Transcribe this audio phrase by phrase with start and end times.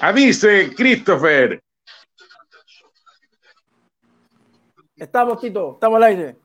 [0.00, 1.62] Avise, Christopher.
[4.96, 6.36] Estamos, Tito, estamos al aire.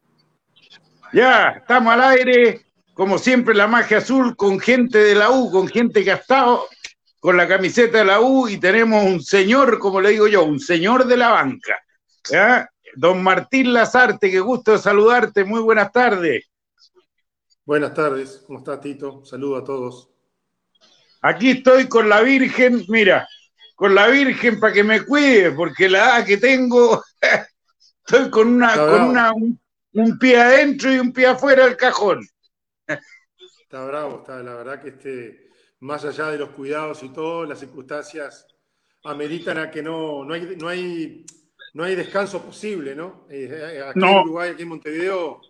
[1.14, 2.66] Ya, estamos al aire.
[2.94, 6.68] Como siempre, la magia azul con gente de la U, con gente que ha estado
[7.20, 10.60] con la camiseta de la U y tenemos un señor, como le digo yo, un
[10.60, 11.82] señor de la banca.
[12.96, 15.44] Don Martín Lazarte, qué gusto saludarte.
[15.44, 16.46] Muy buenas tardes.
[17.66, 19.26] Buenas tardes, ¿cómo está Tito?
[19.26, 20.12] Saludo a todos.
[21.22, 23.28] Aquí estoy con la Virgen, mira,
[23.74, 27.04] con la Virgen para que me cuide, porque la edad que tengo,
[28.06, 32.24] estoy con una, con una un, pie adentro y un pie afuera del cajón.
[33.64, 35.50] Está bravo, está, la verdad que este,
[35.80, 38.46] más allá de los cuidados y todo, las circunstancias
[39.04, 41.26] ameritan a que no, no hay, no hay,
[41.76, 43.28] no hay descanso posible, ¿no?
[43.30, 45.42] Eh, aquí en Uruguay, aquí en Montevideo,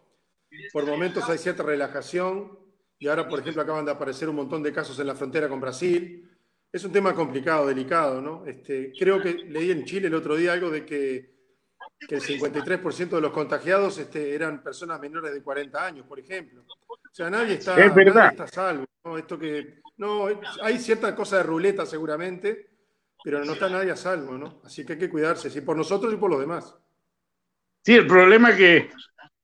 [0.73, 2.59] por momentos hay cierta relajación
[2.99, 5.61] y ahora, por ejemplo, acaban de aparecer un montón de casos en la frontera con
[5.61, 6.29] Brasil
[6.75, 8.45] es un tema complicado, delicado, ¿no?
[8.45, 11.33] Este, creo que leí en Chile el otro día algo de que,
[12.09, 16.65] el 53% de los contagiados este, eran personas menores de 40 años, por ejemplo.
[16.89, 18.83] O sea, nadie está, está salvo.
[19.05, 19.17] ¿no?
[19.17, 20.27] Esto que, no,
[20.61, 22.71] hay cierta cosa de ruleta seguramente,
[23.25, 24.61] pero no está nadie a salvo, ¿no?
[24.63, 26.75] Así que hay que cuidarse, sí, por nosotros y por los demás.
[27.83, 28.91] Sí, el problema es que,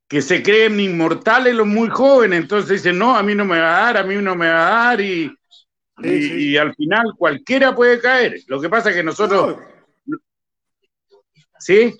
[0.07, 3.75] que se creen inmortales los muy jóvenes, entonces dicen, no, a mí no me va
[3.75, 5.35] a dar, a mí no me va a dar, y,
[6.03, 8.41] y, al final cualquiera puede caer.
[8.45, 9.57] Lo que pasa es que nosotros...
[11.57, 11.97] ¿Sí?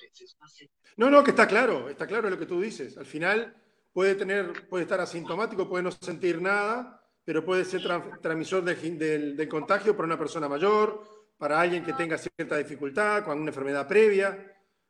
[0.98, 2.96] No, no, que está claro, está claro lo que tú dices.
[2.96, 3.56] Al final
[3.92, 7.82] puede, tener, puede estar asintomático, puede no sentir nada, pero puede ser
[8.22, 13.50] transmisor del, contagio para una persona mayor, para alguien que tenga cierta dificultad, con una
[13.50, 14.38] enfermedad previa.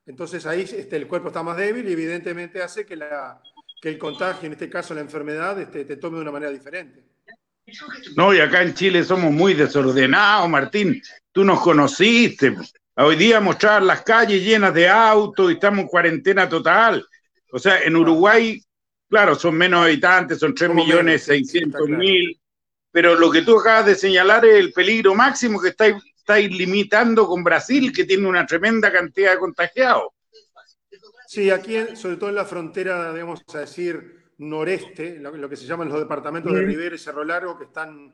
[0.06, 3.42] Entonces ahí este, el cuerpo está más débil y evidentemente hace que, la,
[3.82, 7.06] que el contagio, en este caso la enfermedad, este, te tome de una manera diferente.
[8.18, 11.02] No, y acá en Chile somos muy desordenados, Martín.
[11.32, 12.54] Tú nos conociste.
[12.96, 17.08] Hoy día mostrar las calles llenas de autos y estamos en cuarentena total.
[17.54, 18.62] O sea, en Uruguay,
[19.10, 22.38] claro, son menos habitantes, son 3 millones 600 mil.
[22.92, 25.96] Pero lo que tú acabas de señalar es el peligro máximo que estáis,
[26.32, 30.14] estáis limitando con Brasil, que tiene una tremenda cantidad de contagiados.
[31.28, 36.00] Sí, aquí, sobre todo en la frontera, debemos decir, noreste, lo, que se llaman los
[36.00, 38.14] departamentos de Rivera y Cerro Largo, que, están,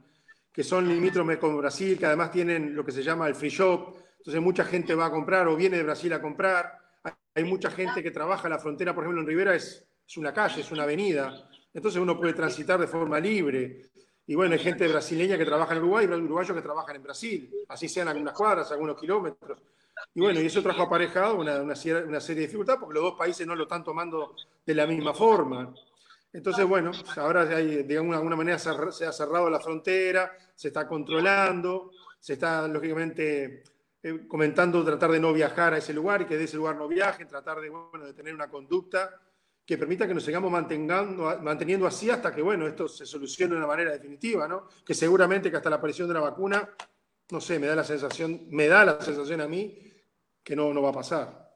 [0.51, 3.95] que son limítrofes con Brasil, que además tienen lo que se llama el free shop.
[4.19, 6.71] Entonces mucha gente va a comprar o viene de Brasil a comprar.
[7.35, 10.33] Hay mucha gente que trabaja en la frontera, por ejemplo, en Rivera es, es una
[10.33, 11.49] calle, es una avenida.
[11.73, 13.83] Entonces uno puede transitar de forma libre.
[14.27, 17.49] Y bueno, hay gente brasileña que trabaja en Uruguay y uruguayos que trabajan en Brasil,
[17.69, 19.57] así sean algunas cuadras, algunos kilómetros.
[20.13, 21.73] Y bueno, y eso trajo aparejado una, una,
[22.05, 24.35] una serie de dificultades porque los dos países no lo están tomando
[24.65, 25.73] de la misma forma.
[26.33, 31.91] Entonces, bueno, ahora hay, de alguna, manera se ha cerrado la frontera, se está controlando,
[32.19, 33.63] se está, lógicamente,
[34.03, 36.87] eh, comentando tratar de no viajar a ese lugar y que de ese lugar no
[36.87, 39.21] viajen, tratar de, bueno, de tener una conducta
[39.67, 43.57] que permita que nos sigamos mantengando, manteniendo así hasta que, bueno, esto se solucione de
[43.57, 44.69] una manera definitiva, ¿no?
[44.85, 46.69] Que seguramente que hasta la aparición de la vacuna,
[47.31, 49.77] no sé, me da la sensación, me da la sensación a mí
[50.41, 51.51] que no, no va a pasar.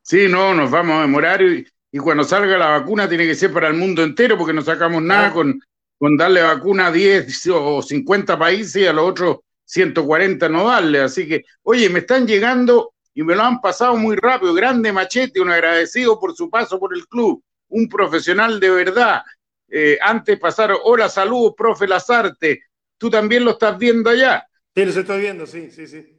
[0.00, 3.52] Sí, no, nos vamos a demorar y, y cuando salga la vacuna tiene que ser
[3.52, 5.60] para el mundo entero, porque no sacamos nada con,
[5.98, 11.00] con darle vacuna a 10 o 50 países y a los otros 140 no darle.
[11.00, 14.52] Así que, oye, me están llegando y me lo han pasado muy rápido.
[14.52, 19.22] Grande Machete, un agradecido por su paso por el club, un profesional de verdad.
[19.68, 22.64] Eh, antes pasaron, hola, saludos, profe Lazarte.
[22.98, 24.46] ¿Tú también lo estás viendo allá?
[24.74, 26.12] Sí, lo estoy viendo, sí, sí, sí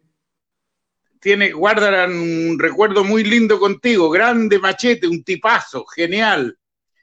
[1.20, 6.58] tiene, guardarán un recuerdo muy lindo contigo, grande machete, un tipazo, genial.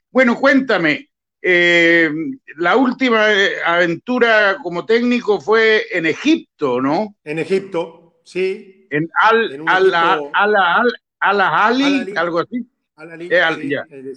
[0.09, 1.09] Bueno, cuéntame,
[1.41, 2.09] eh,
[2.57, 7.15] la última eh, aventura como técnico fue en Egipto, ¿no?
[7.23, 8.74] En Egipto, sí.
[8.89, 9.93] En Al, al,
[10.33, 10.55] al,
[11.19, 12.67] al, Ali, algo así.
[12.95, 14.13] Al Ali, eh, el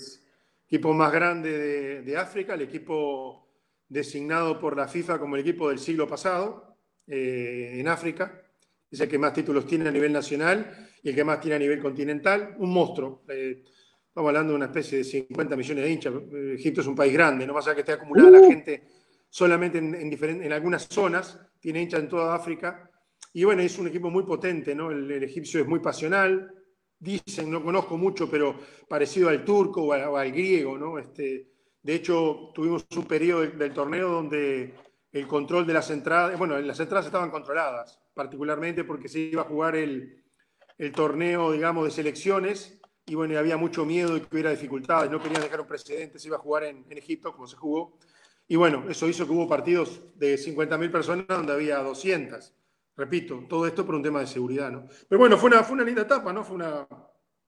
[0.67, 3.49] equipo más grande de, África, el equipo
[3.89, 6.77] designado por la FIFA como el equipo del siglo pasado
[7.07, 8.43] en África
[8.91, 11.59] es el que más títulos tiene a nivel nacional y el que más tiene a
[11.59, 12.55] nivel continental.
[12.59, 13.23] Un monstruo.
[13.29, 13.63] Eh,
[14.07, 16.15] estamos hablando de una especie de 50 millones de hinchas.
[16.15, 18.49] Eh, Egipto es un país grande, no pasa que esté acumulada la uh.
[18.49, 18.83] gente
[19.29, 22.91] solamente en, en, algunas zonas, tiene hinchas en toda África.
[23.33, 24.91] Y bueno, es un equipo muy potente, ¿no?
[24.91, 26.53] El, egipcio es muy pasional.
[26.99, 28.59] Dicen, no conozco mucho, pero
[28.89, 30.99] parecido al turco o, al griego, ¿no?
[30.99, 31.49] Este,
[31.83, 34.75] de hecho, tuvimos un periodo del torneo donde
[35.13, 39.47] el control de las entradas, bueno, las entradas estaban controladas, particularmente porque se iba a
[39.47, 40.23] jugar el,
[40.79, 45.21] el torneo, digamos, de selecciones, y bueno, había mucho miedo de que hubiera dificultades, no
[45.21, 47.99] querían dejar un precedente, se iba a jugar en, Egipto, como se jugó,
[48.47, 52.55] y bueno, eso hizo que hubo partidos de 50.000 personas donde había 200.
[52.99, 54.89] Repito, todo esto por un tema de seguridad, ¿no?
[55.09, 56.43] Pero bueno, fue una, fue una linda etapa, ¿no?
[56.43, 56.85] Fue una...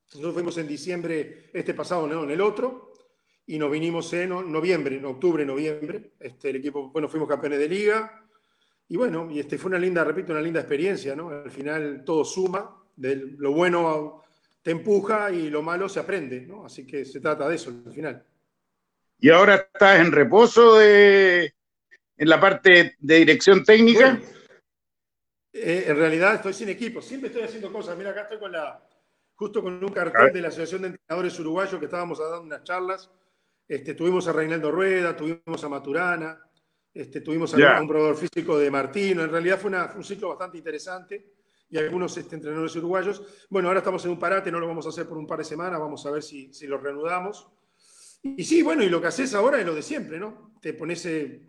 [0.07, 2.23] Nosotros fuimos en diciembre este pasado, ¿no?
[2.23, 2.93] En el otro,
[3.47, 6.13] y nos vinimos en noviembre, en octubre, noviembre.
[6.21, 8.29] Este, el equipo, bueno, fuimos campeones de liga,
[8.87, 11.31] y bueno, y este fue una linda, repito, una linda experiencia, ¿no?
[11.31, 14.23] Al final todo suma, de lo bueno
[14.63, 16.65] te empuja y lo malo se aprende, ¿no?
[16.65, 18.25] Así que se trata de eso al final.
[19.19, 21.55] ¿Y ahora estás en reposo de,
[22.17, 24.21] en la parte de dirección técnica?
[25.53, 27.97] Eh, en realidad estoy sin equipo, siempre estoy haciendo cosas.
[27.97, 28.83] Mira, acá estoy con la,
[29.35, 33.11] justo con un cartel de la Asociación de Entrenadores Uruguayos que estábamos dando unas charlas.
[33.67, 36.41] Este, tuvimos a Reinaldo Rueda, tuvimos a Maturana,
[36.93, 39.23] este, tuvimos a un probador físico de Martino.
[39.23, 41.35] En realidad fue, un ciclo bastante interesante
[41.69, 43.47] y algunos este, entrenadores uruguayos.
[43.49, 45.45] Bueno, ahora estamos en un parate, no lo vamos a hacer por un par de
[45.45, 47.49] semanas, vamos a ver si, si lo reanudamos.
[48.23, 50.53] Y, sí, bueno, y lo que haces ahora es lo de siempre, ¿no?
[50.61, 51.41] Te pones, eh,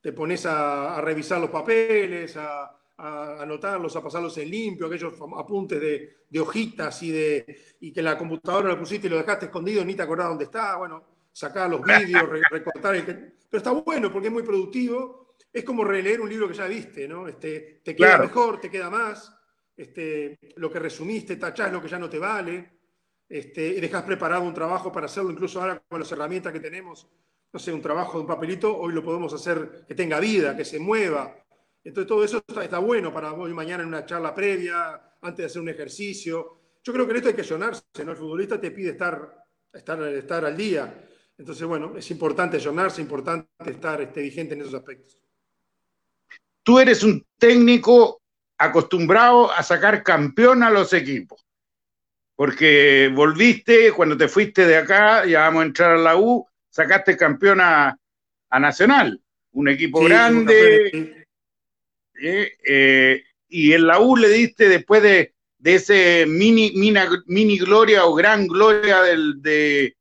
[0.00, 6.16] te pones a, revisar los papeles, a, anotarlos, a pasarlos en limpio, aquellos apuntes de,
[6.28, 9.94] de, hojitas y, de, y que la computadora lo pusiste y lo dejaste escondido, ni
[9.94, 10.76] te acordás dónde está.
[10.76, 15.34] Bueno, sacar los vídeos, recortar el que pero está bueno porque es muy productivo.
[15.52, 17.28] Es como releer un libro que ya viste, ¿no?
[17.28, 19.32] Este, te queda mejor, te queda más.
[19.76, 22.72] Este, lo que resumiste, tachás lo que ya no te vale.
[23.28, 27.08] Este, y dejas preparado un trabajo para hacerlo, incluso ahora con las herramientas que tenemos.
[27.52, 30.64] No sé, un trabajo de un papelito, hoy lo podemos hacer que tenga vida, que
[30.64, 31.34] se mueva.
[31.86, 35.62] Entonces, todo eso está, bueno para hoy mañana en una charla previa, antes de hacer
[35.62, 36.58] un ejercicio.
[36.82, 38.10] Yo creo que en esto hay que sonarse, ¿no?
[38.10, 40.92] El futbolista te pide estar, estar, estar al día.
[41.38, 45.16] Entonces, bueno, es importante es importante estar este, vigente en esos aspectos.
[46.64, 48.20] Tú eres un técnico
[48.58, 51.46] acostumbrado a sacar campeón a los equipos,
[52.34, 57.16] porque volviste, cuando te fuiste de acá, ya vamos a entrar a la U, sacaste
[57.16, 57.96] campeón a,
[58.58, 59.20] Nacional,
[59.52, 61.15] un equipo grande,
[62.20, 65.34] eh, eh, y en la U le diste después de,
[65.64, 69.96] ese mini, mini, mini gloria o gran gloria de,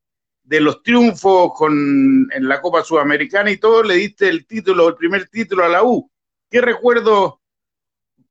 [0.46, 4.96] de los triunfos con, en la Copa Sudamericana y todo, le diste el título, el
[4.96, 6.10] primer título a la U.
[6.50, 7.42] ¿Qué recuerdo?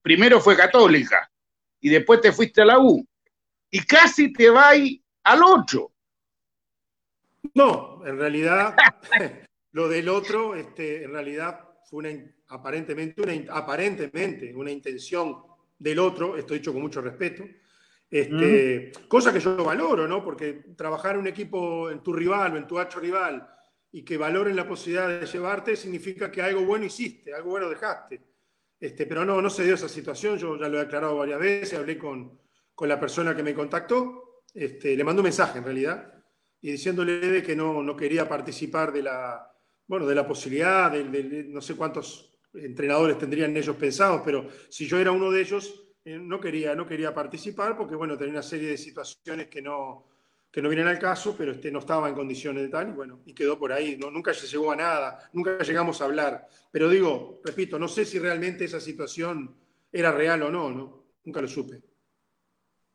[0.00, 1.31] Primero fue Católica
[1.81, 3.04] y después te fuiste a la U
[3.70, 4.76] y casi te vas
[5.25, 5.92] al 8.
[7.54, 8.76] No, en realidad,
[9.72, 15.43] lo del otro, este, en realidad fue una, aparentemente, una, aparentemente una intención
[15.79, 17.44] del otro, esto dicho con mucho respeto,
[18.11, 20.23] este, Cosa que yo valoro, ¿no?
[20.23, 23.49] Porque trabajar en un equipo, en tu rival o en tu hacho rival,
[23.91, 28.20] y que valoren la posibilidad de llevarte, significa que algo bueno hiciste, algo bueno dejaste.
[28.79, 31.79] Este, pero no, no se dio esa situación, yo ya lo he aclarado varias veces,
[31.79, 32.38] hablé con,
[32.75, 36.12] con la persona que me contactó, este, le mandó un mensaje en realidad,
[36.61, 39.52] y diciéndole de que no, no quería participar de la,
[39.87, 44.98] bueno, de la posibilidad, de, no sé cuántos entrenadores tendrían ellos pensados, pero si yo
[44.98, 48.68] era uno de ellos, eh, no quería, no quería participar porque, bueno, tenía una serie
[48.68, 50.06] de situaciones que no,
[50.54, 53.22] que no vienen al caso, pero este, no estaba en condiciones de tal, y bueno,
[53.26, 53.96] y quedó por ahí.
[53.96, 56.46] No, nunca se llegó a nada, nunca llegamos a hablar.
[56.70, 59.56] Pero digo, repito, no sé si realmente esa situación
[59.90, 61.06] era real o no, ¿no?
[61.24, 61.80] Nunca lo supe.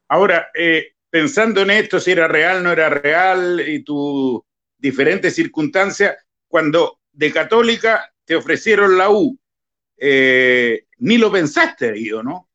[0.07, 4.41] Ahora, eh, pensando en esto, si era real, no era real, y tus
[4.77, 6.15] diferentes circunstancias,
[6.47, 9.37] cuando de católica te ofrecieron la U,
[9.99, 12.49] eh, ni lo pensaste, digo, ¿no?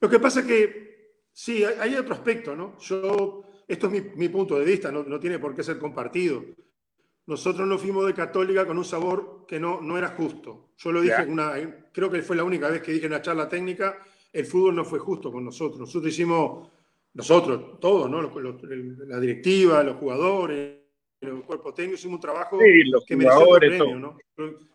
[0.00, 2.78] Lo que pasa es que, sí, hay, otro aspecto, ¿no?
[2.78, 6.44] Yo, esto es mi, punto de vista, no, tiene por qué ser compartido.
[7.26, 10.72] Nosotros nos fuimos de Católica con un sabor que no, no era justo.
[10.76, 11.54] Yo lo dije, una,
[11.92, 13.98] creo que fue la única vez que dije en una charla técnica,
[14.32, 15.80] el fútbol no fue justo con nosotros.
[15.80, 16.68] Nosotros hicimos,
[17.14, 18.22] nosotros, todos, ¿no?
[19.06, 20.85] la directiva, los jugadores,
[21.28, 22.58] el cuerpo técnico, hicimos un trabajo
[23.06, 24.18] que mereció el premio, ¿no?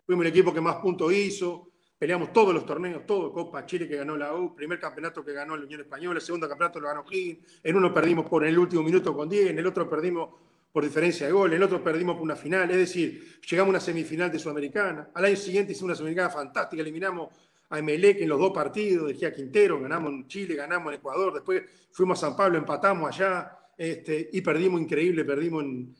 [0.06, 3.94] Fuimos el equipo que más puntos hizo, peleamos todos los torneos, todo, Copa Chile que
[3.94, 7.60] ganó la U, primer campeonato que ganó la Unión Española, segundo campeonato lo ganó Higgins,
[7.62, 10.30] en uno perdimos por el último minuto con 10, en el otro perdimos
[10.72, 13.70] por diferencia de gol, en el otro perdimos por una final, es decir, llegamos a
[13.70, 17.28] una semifinal de Sudamericana, al año siguiente hicimos una Sudamericana fantástica, eliminamos
[17.70, 21.32] a Emelec en los dos partidos, dejé a Quintero, ganamos en Chile, ganamos en Ecuador,
[21.32, 25.94] después fuimos a San Pablo, empatamos allá, este, y perdimos increíble, perdimos en,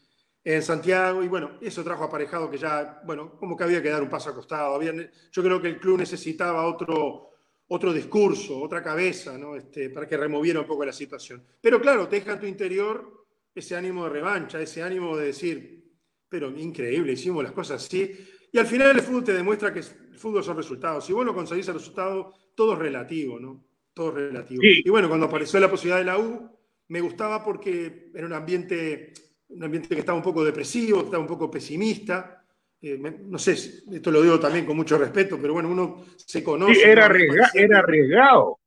[0.44, 4.02] en Santiago y bueno, eso trajo aparejado que ya, bueno, como que había que dar
[4.02, 4.74] un paso acostado.
[4.74, 7.30] Había, yo creo que el club necesitaba otro,
[7.68, 9.56] otro discurso, otra cabeza, ¿no?
[9.56, 11.44] Este, para que removiera un poco la situación.
[11.60, 15.84] Pero claro, te deja en tu interior ese ánimo de revancha, ese ánimo de decir,
[16.28, 18.26] pero increíble, hicimos las cosas así.
[18.50, 21.06] Y al final el fútbol te demuestra que el fútbol son resultados.
[21.06, 23.64] Si vos no conseguís el resultado, todo es relativo, ¿no?
[23.94, 24.62] todo relativo.
[24.62, 26.50] Y bueno, cuando apareció la posibilidad de la U,
[26.88, 29.12] me gustaba porque era un ambiente,
[29.54, 32.44] un ambiente que estaba un poco depresivo, estaba un poco pesimista.
[32.80, 36.90] Eh, no sé, esto lo digo también con mucho respeto, pero bueno, uno se conoce.
[36.90, 37.10] era,
[37.54, 38.58] era arriesgado.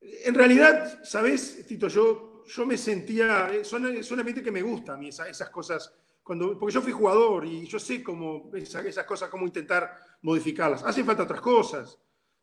[0.00, 1.88] En realidad, ¿sabes, Tito?
[1.88, 5.48] Yo, yo me sentía, eh, son, son ambientes que me gustan a mí, esas, esas
[5.48, 10.82] cosas cuando, porque yo fui jugador y yo sé cómo esas, cosas, cómo intentar modificarlas.
[10.82, 11.98] Hacen falta otras cosas.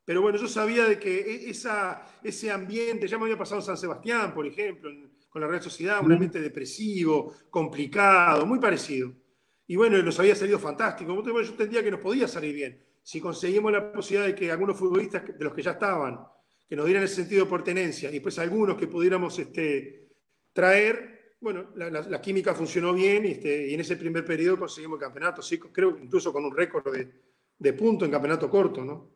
[0.06, 3.66] Pero bueno, yo sabía de que e, esa, ese ambiente, ya me había pasado en
[3.66, 4.92] San Sebastián, por ejemplo,
[5.32, 9.14] con la Real Sociedad, un ambiente depresivo, complicado, muy parecido.
[9.66, 11.24] Y bueno, nos había salido fantástico.
[11.24, 12.84] Yo entendía que nos podía salir bien.
[13.02, 16.20] Si conseguimos la posibilidad de que algunos futbolistas de los que ya estaban,
[16.68, 20.10] que nos dieran ese sentido de pertenencia, y después algunos que pudiéramos este,
[20.52, 25.42] traer, bueno, la, química funcionó bien este, y en ese primer periodo conseguimos el campeonato,
[25.42, 27.10] sí, creo incluso con un récord de,
[27.58, 29.16] de puntos en campeonato corto, ¿no?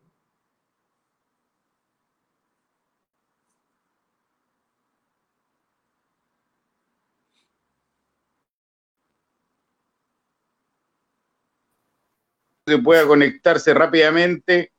[12.65, 14.71] Que pueda conectarse rápidamente.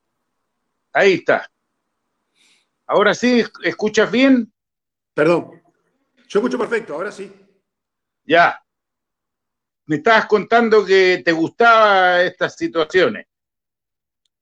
[0.93, 1.51] Ahí está.
[2.87, 4.53] Ahora sí, ¿escuchas bien?
[5.15, 5.63] Perdón.
[6.29, 7.33] Yo escucho perfecto, ahora sí.
[8.25, 8.61] Ya.
[9.87, 13.27] Me estabas contando que te gustaban estas situaciones.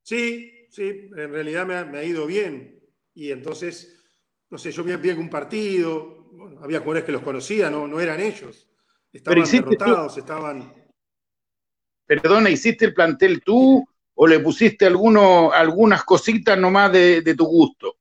[0.02, 2.80] Sí, sí, en realidad me ha, ido bien.
[3.14, 4.02] Y entonces,
[4.48, 6.30] no sé, yo vi, vi un partido,
[6.62, 8.68] había jugadores que los conocía, no, no eran ellos.
[9.12, 10.83] Estaban derrotados, estaban.
[12.06, 17.46] Perdona, ¿hiciste el plantel tú o le pusiste alguno, algunas cositas nomás de, de tu
[17.46, 17.96] gusto?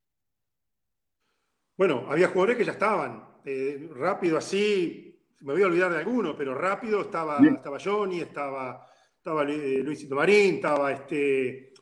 [1.75, 3.24] Bueno, había jugadores que ya estaban.
[3.45, 8.88] Eh, rápido así, me voy a olvidar de alguno, pero rápido estaba, estaba Johnny, estaba,
[9.17, 11.74] estaba eh, Luisito Marín, estaba este,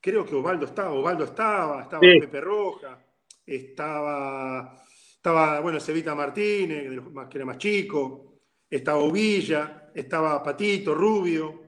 [0.00, 2.98] creo que Osvaldo estaba, Osvaldo estaba, estaba Pepe Roja,
[3.44, 4.82] estaba,
[5.16, 11.62] estaba, bueno, Cevita Martínez, que era más chico, estaba Ovilla, estaba Patito, Rubio,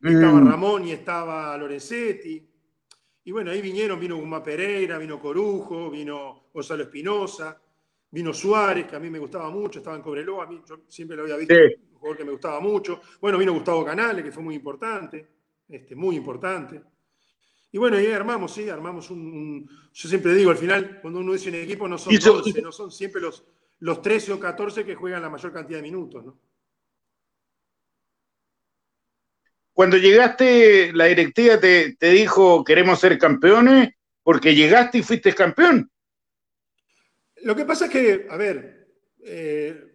[0.00, 0.48] estaba mm.
[0.48, 2.48] Ramón y estaba Lorenzetti.
[3.24, 7.60] Y bueno, ahí vinieron, vino Guma Pereira, vino Corujo, vino Gonzalo Espinosa,
[8.12, 11.16] Vino Suárez, que a mí me gustaba mucho, estaba en Cobreloa, a mí yo siempre
[11.16, 13.00] lo había visto, un jugador que me gustaba mucho.
[13.18, 15.26] Bueno, vino Gustavo Canales, que fue muy importante,
[15.66, 16.82] este, muy importante.
[17.70, 21.48] Y bueno, ahí armamos, sí, armamos un, Yo siempre digo, al final, cuando uno dice
[21.48, 23.46] un equipo, no son 12, no son siempre los,
[23.78, 26.38] los 13 o 14 que juegan la mayor cantidad de minutos, ¿no?
[29.72, 33.90] Cuando llegaste, la directiva te, te dijo, queremos ser campeones,
[34.22, 35.90] porque llegaste y fuiste campeón.
[37.42, 38.88] Lo que pasa es que, a ver,
[39.24, 39.92] eh,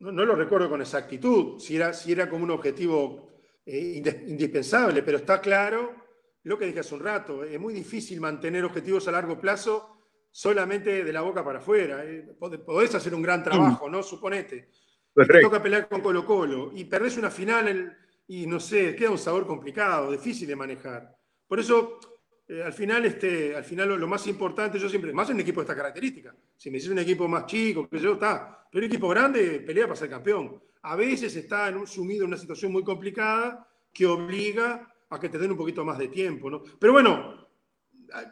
[0.00, 5.18] no, lo recuerdo con exactitud, si era, si era como un objetivo eh, indispensable, pero
[5.18, 5.94] está claro
[6.42, 9.98] lo que dije hace un rato, es muy difícil mantener objetivos a largo plazo
[10.30, 12.04] solamente de la boca para afuera.
[12.04, 14.02] Eh, podés hacer un gran trabajo, ¿no?
[14.02, 14.70] Suponete.
[15.14, 17.96] Te toca pelear con Colo Colo y perdés una final
[18.28, 21.16] y no sé, queda un sabor complicado, difícil de manejar.
[21.46, 21.98] Por eso
[22.46, 25.60] eh, al final, este, al final lo, más importante, yo siempre, más en un equipo
[25.60, 26.34] de esta característica.
[26.56, 29.86] Si me dices un equipo más chico, que yo, está, pero un equipo grande pelea
[29.86, 30.62] para ser campeón.
[30.82, 35.38] A veces está en sumido en una situación muy complicada que obliga a que te
[35.38, 36.62] den un poquito más de tiempo, ¿no?
[36.78, 37.48] Pero bueno,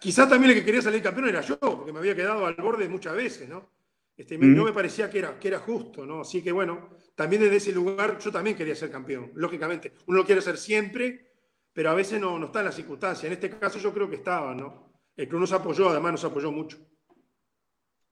[0.00, 2.88] quizás también el que quería salir campeón era yo, porque me había quedado al borde
[2.88, 3.70] muchas veces, ¿no?
[4.16, 6.22] Este, No me parecía que era, que era justo, ¿no?
[6.22, 9.92] Así que bueno, también desde ese lugar yo también quería ser campeón, lógicamente.
[10.06, 11.32] Uno lo quiere ser siempre,
[11.72, 13.26] pero a veces no, no está en la circunstancia.
[13.26, 14.86] En este caso yo creo que estaba, ¿no?
[15.14, 16.78] El club nos apoyó, además nos apoyó mucho.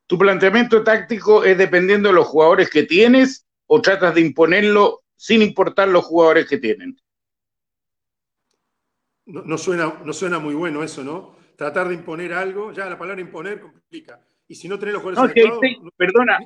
[0.07, 5.41] ¿Tu planteamiento táctico es dependiendo de los jugadores que tienes o tratas de imponerlo sin
[5.41, 6.99] importar los jugadores que tienen?
[9.27, 11.37] No, suena, no suena muy bueno eso, ¿no?
[11.57, 14.21] Tratar de imponer algo, ya la palabra imponer complica.
[14.47, 15.61] Y si no tenés los jugadores no,
[15.97, 16.39] Perdona,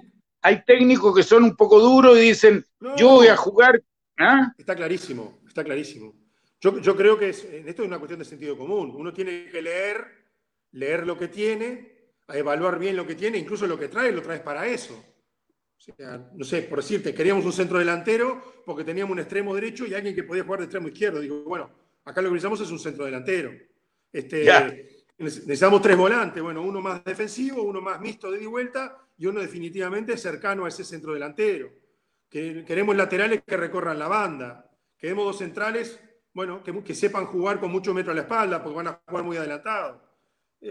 [0.43, 2.64] hay técnicos que son un poco duros y dicen,
[2.97, 3.83] yo voy a jugar.
[4.19, 4.52] ¿ah?
[4.57, 6.14] Está clarísimo, está clarísimo.
[6.61, 8.93] Yo, creo que esto es una cuestión de sentido común.
[8.95, 10.05] Uno tiene que leer,
[10.73, 14.23] leer lo que tiene, a evaluar bien lo que tiene, incluso lo que trae, lo
[14.23, 14.95] traes para eso.
[15.76, 19.87] O sea, no sé, por decirte, queríamos un centro delantero porque teníamos un extremo derecho
[19.87, 21.21] y alguien que podía jugar de extremo izquierdo.
[21.21, 21.71] Digo, bueno,
[22.05, 23.52] acá lo que necesitamos es un centro delantero.
[24.12, 24.45] Este,
[25.19, 29.41] necesitamos tres volantes, bueno, uno más defensivo, uno más mixto de y vuelta y uno
[29.41, 31.71] definitivamente cercano a ese centro delantero.
[32.29, 34.71] Que, queremos laterales que recorran la banda.
[34.97, 36.01] Queremos dos centrales
[36.39, 39.37] bueno, que, sepan jugar con mucho metro a la espalda, porque van a jugar muy
[39.37, 40.01] adelantados.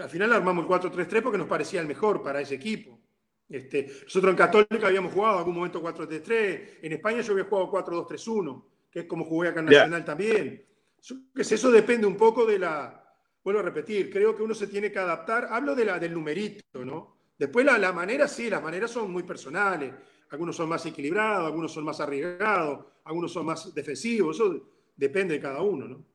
[0.02, 2.98] al final armamos el 4-3-3 porque nos parecía el mejor para ese equipo.
[3.50, 7.70] Este, nosotros en Católica habíamos jugado en algún momento 4-3-3, en España yo había jugado
[7.72, 10.66] 4-2-3-1, que es como jugué acá en Nacional también.
[11.36, 13.07] Eso depende un poco de la,
[13.44, 15.48] vuelvo a repetir, creo que uno se tiene que adaptar.
[15.52, 17.18] Hablo de del numerito, ¿no?
[17.38, 19.94] Después la, la manera, sí, las maneras son muy personales.
[20.30, 24.36] Algunos son más equilibrados, algunos son más arriesgados, algunos son más defensivos.
[24.36, 26.06] Eso depende de cada uno, ¿no?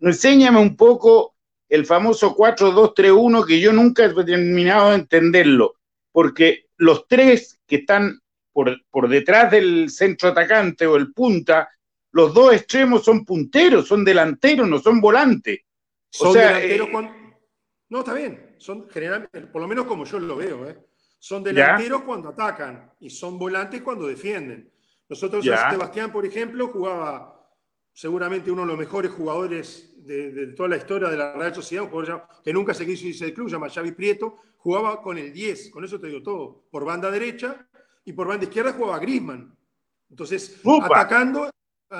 [0.00, 1.36] Enséñame un poco
[1.68, 5.76] el famoso 4-2-3-1 que yo nunca he terminado de entenderlo,
[6.12, 8.20] porque los tres que están
[8.52, 11.68] por, por detrás del centro atacante o el punta,
[12.12, 15.60] los dos extremos son punteros, son delanteros, no son volantes.
[16.10, 17.12] Son delanteros eh, cuando...
[17.88, 18.56] No, está bien.
[18.58, 20.78] Son generalmente, por lo menos como yo lo veo, ¿eh?
[21.18, 24.70] son delanteros cuando atacan y son volantes cuando defienden.
[25.08, 27.36] Nosotros, Sebastián, por ejemplo, jugaba
[27.92, 31.90] seguramente uno de los mejores jugadores de, toda la historia de la Real Sociedad, un
[31.90, 35.32] jugador que nunca se quiso irse del club, se llama Xavi Prieto, jugaba con el
[35.32, 37.66] 10, con eso te digo todo, por banda derecha
[38.04, 39.56] y por banda izquierda jugaba Grisman.
[40.10, 41.50] Entonces, atacando,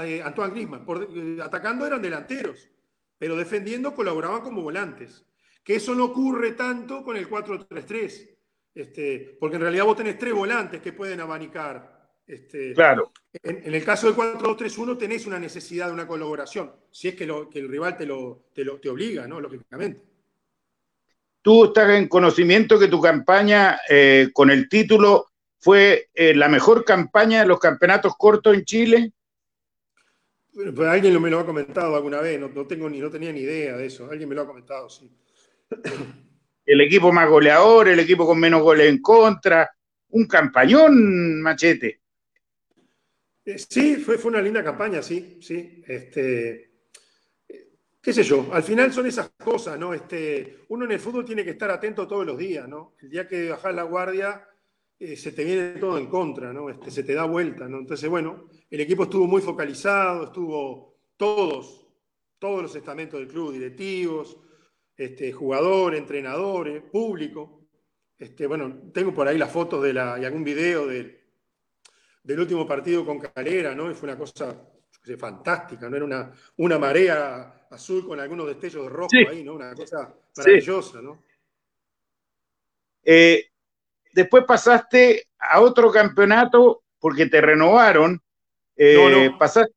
[0.02, 2.68] eh, Antoine Grisman, eh, atacando eran delanteros,
[3.18, 5.24] pero defendiendo colaboraban como volantes.
[5.62, 8.36] Que eso no ocurre tanto con el 4-3-3,
[8.74, 11.96] este, porque en realidad vos tenés tres volantes que pueden abanicar
[12.26, 13.12] este, claro.
[13.40, 17.68] En, el caso del 4-2-3-1 tenés una necesidad de una colaboración, si es que, el
[17.68, 19.40] rival te lo, te obliga, ¿no?
[19.40, 20.02] Lógicamente.
[21.40, 25.26] Tú estás en conocimiento que tu campaña eh, con el título
[25.58, 29.12] fue eh, la mejor campaña de los campeonatos cortos en Chile.
[30.56, 33.76] Pues alguien me lo ha comentado alguna vez, no, tengo ni, no tenía ni idea
[33.76, 35.10] de eso, alguien me lo ha comentado, sí.
[36.64, 39.70] El equipo más goleador, el equipo con menos goles en contra,
[40.08, 42.00] un campañón, machete.
[43.44, 45.84] Eh, sí, fue, fue una linda campaña, sí, sí.
[45.86, 46.70] Este,
[48.00, 49.92] qué sé yo, al final son esas cosas, ¿no?
[49.92, 52.96] Este, uno en el fútbol tiene que estar atento todos los días, ¿no?
[53.02, 54.48] El día que bajas la guardia,
[54.98, 56.70] eh, se te viene todo en contra, ¿no?
[56.70, 57.78] Este, se te da vuelta, ¿no?
[57.78, 61.86] Entonces, bueno, el equipo estuvo muy focalizado, estuvo todos,
[62.38, 64.38] todos los estamentos del club, directivos,
[64.96, 67.68] este, jugadores, entrenadores, público.
[68.18, 71.26] Este, bueno, tengo por ahí las fotos de la, y algún video de,
[72.22, 73.90] del último partido con Calera, ¿no?
[73.90, 74.66] Y fue una cosa
[75.18, 75.96] fantástica, ¿no?
[75.96, 79.54] Era una, una marea azul con algunos destellos de rojo ahí, ¿no?
[79.54, 81.22] Una cosa maravillosa, ¿no?
[83.04, 83.50] Eh,
[84.16, 88.20] después pasaste a otro campeonato porque te renovaron.
[88.74, 89.74] Eh, no, Pasaste...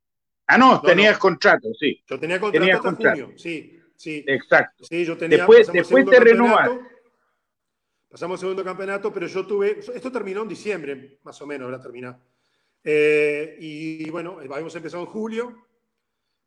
[0.48, 2.02] Ah, no, tenías contrato, sí.
[2.08, 4.24] Yo tenía contrato hasta junio, sí, sí.
[4.26, 4.86] Exacto.
[4.86, 6.88] Sí, yo tenía, después después te renovaron.
[8.10, 9.80] Pasamos segundo campeonato, pero yo tuve.
[9.94, 12.20] Esto terminó en diciembre, más o menos, habrá terminado.
[12.84, 15.68] Eh, y bueno, habíamos empezado en julio,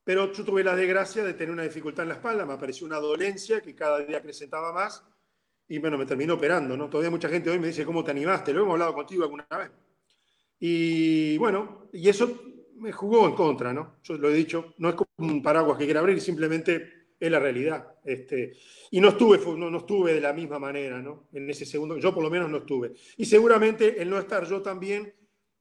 [0.02, 2.98] pero yo tuve la desgracia de tener una dificultad en la espalda, me apareció una
[2.98, 5.04] dolencia que cada día acrecentaba más
[5.68, 6.88] y bueno, me terminó operando, ¿no?
[6.88, 8.52] Todavía mucha gente hoy me dice, ¿cómo te animaste?
[8.52, 9.70] Lo hemos hablado contigo alguna vez.
[10.58, 12.42] Y bueno, y eso
[12.76, 13.96] me jugó en contra, ¿no?
[14.02, 17.38] Yo lo he dicho, no es como un paraguas que quiera abrir, simplemente es la
[17.38, 17.94] realidad.
[18.04, 18.52] Este,
[18.90, 21.28] y no estuve, no, no, estuve de la misma manera, ¿no?
[21.32, 22.94] En ese segundo, yo por lo menos no estuve.
[23.16, 25.14] Y seguramente el no estar yo también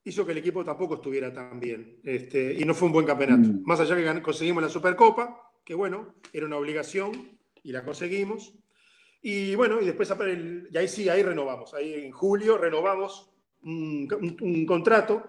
[0.04, 2.00] hizo que el equipo tampoco estuviera tan bien.
[2.04, 3.48] Este, y no fue un buen campeonato.
[3.48, 3.62] Mm.
[3.64, 8.56] Más allá que conseguimos la Supercopa, que bueno, era una obligación y la conseguimos.
[9.22, 10.12] Y bueno, y después,
[10.72, 11.74] y ahí sí, ahí renovamos.
[11.74, 13.32] Ahí en julio renovamos
[13.64, 15.24] un, contrato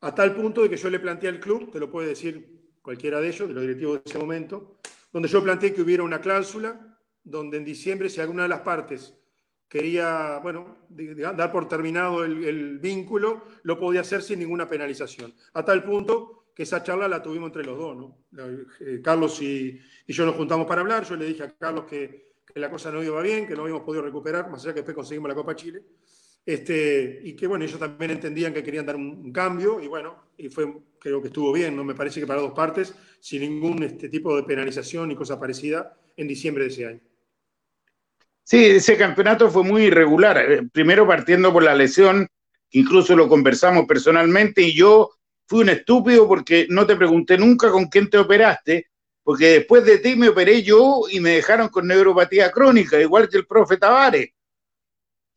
[0.00, 3.20] a tal punto de que yo le planteé al club, te lo puede decir cualquiera
[3.20, 4.78] de ellos, de los directivos de ese momento,
[5.12, 9.14] donde yo planteé que hubiera una cláusula donde en diciembre, si alguna de las partes
[9.68, 15.32] quería, bueno, dar por terminado el, vínculo, lo podía hacer sin ninguna penalización.
[15.54, 18.26] A tal punto que esa charla la tuvimos entre los dos, ¿no?
[18.80, 22.70] Eh, Carlos y, yo nos juntamos para hablar, yo le dije a Carlos que, la
[22.70, 25.34] cosa no iba bien, que no habíamos podido recuperar, más allá que después conseguimos la
[25.34, 25.82] Copa Chile,
[26.44, 30.48] este, y que bueno, ellos también entendían que querían dar un, cambio, y bueno, y
[30.48, 31.84] fue, creo que estuvo bien, ¿no?
[31.84, 35.96] Me parece que para dos partes, sin ningún este, tipo de penalización ni cosa parecida,
[36.16, 37.00] en diciembre de ese año.
[38.42, 40.38] Sí, ese campeonato fue muy irregular.
[40.38, 42.26] Eh, primero partiendo por la lesión,
[42.72, 45.10] incluso lo conversamos personalmente, y yo
[45.46, 48.89] fui un estúpido porque no te pregunté nunca con quién te operaste,
[49.30, 53.36] porque después de ti me operé yo y me dejaron con neuropatía crónica, igual que
[53.36, 54.30] el profe Tavares.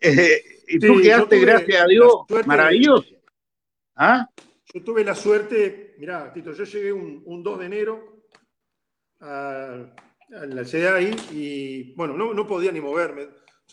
[0.05, 3.15] Eh, y tú quedaste, gracias a Dios, maravilloso.
[3.95, 4.27] ¿Ah?
[4.73, 8.25] Yo tuve la suerte, mirá, Tito, yo llegué un, un 2 de enero
[9.21, 9.93] a,
[10.29, 13.29] la CDA ahí y bueno, no, no podía ni moverme.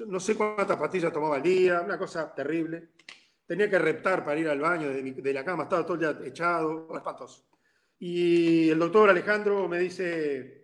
[0.06, 2.90] No sé cuántas pastillas tomaba al día, una cosa terrible.
[3.46, 6.94] Tenía que reptar para ir al baño de, la cama, estaba todo el día echado,
[6.94, 7.46] espantoso.
[8.00, 10.60] Y el doctor Alejandro me dice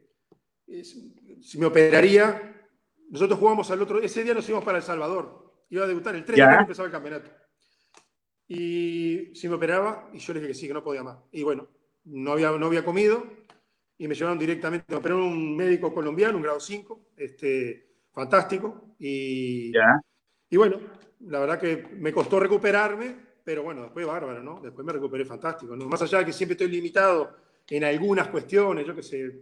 [0.66, 2.52] si me operaría.
[3.08, 5.64] Nosotros jugamos al otro, ese día nos íbamos para El Salvador.
[5.70, 7.30] Iba a debutar el 3 de empezaba el campeonato.
[8.48, 11.18] Y si me operaba, y yo le dije que sí, que no podía más.
[11.30, 11.68] Y bueno,
[12.04, 13.24] no había, no había comido,
[13.98, 18.96] y me llevaron directamente, me operó un médico colombiano, un grado 5, este, fantástico.
[18.98, 19.72] Y,
[20.50, 20.80] y bueno,
[21.20, 24.60] la verdad que me costó recuperarme, pero bueno, después bárbaro, ¿no?
[24.60, 25.86] Después me recuperé fantástico, ¿no?
[25.86, 27.36] Más allá de que siempre estoy limitado
[27.68, 29.40] en algunas cuestiones, yo qué sé,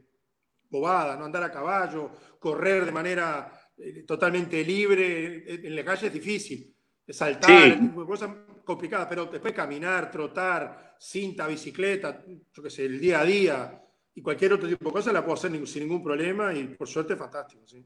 [0.68, 1.24] bobada, ¿no?
[1.24, 6.70] Andar a caballo, correr de manera eh, totalmente libre en la calle es difícil.
[7.08, 8.30] Saltar, cosas
[8.62, 13.82] complicadas, pero después caminar, trotar, cinta, bicicleta, yo qué sé, el día a día,
[14.14, 17.16] y cualquier otro tipo de cosas la puedo hacer sin ningún problema y por suerte
[17.16, 17.82] fantástico, sí.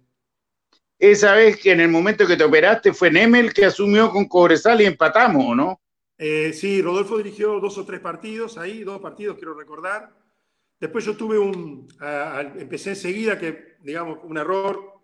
[0.99, 4.81] Esa vez que en el momento que te operaste fue Nemel que asumió con Cobresal
[4.81, 5.81] y empatamos, ¿o no?
[6.19, 10.13] Eh, sí, Rodolfo dirigió dos o tres partidos ahí, dos partidos quiero recordar.
[10.81, 11.89] Después yo tuve un,
[12.57, 15.01] empecé enseguida que, digamos, un error.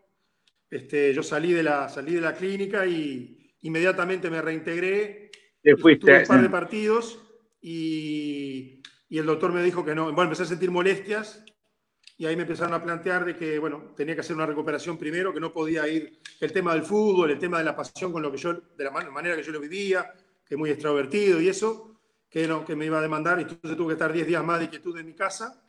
[0.69, 5.31] Este, yo salí de, la, salí de la clínica y inmediatamente me reintegré.
[5.63, 6.07] Te fuiste.
[6.07, 7.21] Tuve un par de partidos
[7.61, 8.83] y
[9.15, 10.07] y el doctor me dijo que no.
[10.07, 11.45] Bueno, empecé a sentir molestias
[12.17, 15.33] y ahí me empezaron a plantear de que, bueno, tenía que hacer una recuperación primero,
[15.33, 18.33] que no podía ir el tema del fútbol, el tema de la pasión con lo
[18.33, 20.13] que yo, de la manera que yo lo vivía,
[20.45, 23.89] que muy extrovertido y eso, que, no, que me iba a demandar, y entonces tuve
[23.89, 25.65] que estar 10 días más de quietud en mi casa.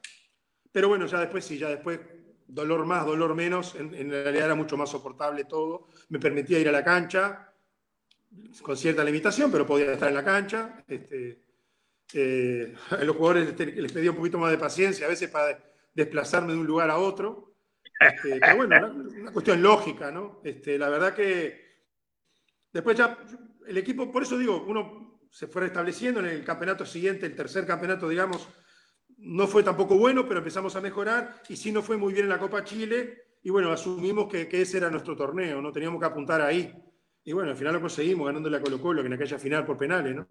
[0.72, 2.00] Pero bueno, ya después sí, ya después,
[2.48, 5.88] dolor más, dolor menos, en, realidad era mucho más soportable todo.
[6.10, 7.54] Me permitía ir a la cancha,
[8.62, 10.84] con cierta limitación, pero podía estar en la cancha.
[10.88, 11.42] Este,
[12.14, 15.58] eh, a los jugadores les pedía un poquito más de paciencia a veces para
[15.94, 17.54] desplazarme de un lugar a otro.
[18.00, 20.42] Este, pero bueno, una, cuestión lógica, ¿no?
[20.44, 21.64] Este, la verdad que
[22.74, 23.18] después ya
[23.68, 27.66] el equipo, por eso digo, uno se fue restableciendo en el campeonato siguiente, el tercer
[27.66, 28.48] campeonato, digamos,
[29.18, 32.30] no fue tampoco bueno, pero empezamos a mejorar y sí no fue muy bien en
[32.30, 36.42] la Copa Chile y bueno, asumimos que, ese era nuestro torneo, no teníamos que apuntar
[36.42, 36.74] ahí.
[37.24, 39.78] Y bueno, al final lo conseguimos ganándole a Colo Colo, que en aquella final por
[39.78, 40.28] penales, ¿no?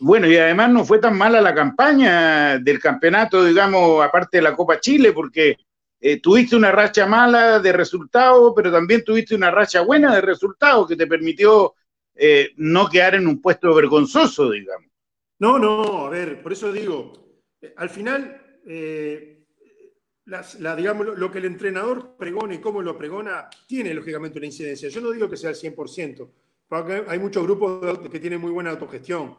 [0.00, 4.54] Bueno, y además no fue tan mala la campaña del campeonato, digamos, aparte de la
[4.54, 5.56] Copa Chile, porque
[6.00, 10.88] eh, tuviste una racha mala de resultados, pero también tuviste una racha buena de resultados
[10.88, 11.74] que te permitió
[12.14, 14.90] eh, no quedar en un puesto vergonzoso, digamos.
[15.38, 17.12] No, no, a ver, por eso digo,
[17.60, 18.42] eh, al final,
[20.24, 24.88] la, digamos, lo que el entrenador pregona y cómo lo pregona tiene lógicamente una incidencia.
[24.88, 26.28] Yo no digo que sea el 100%,
[26.68, 29.36] porque hay muchos grupos que tienen muy buena autogestión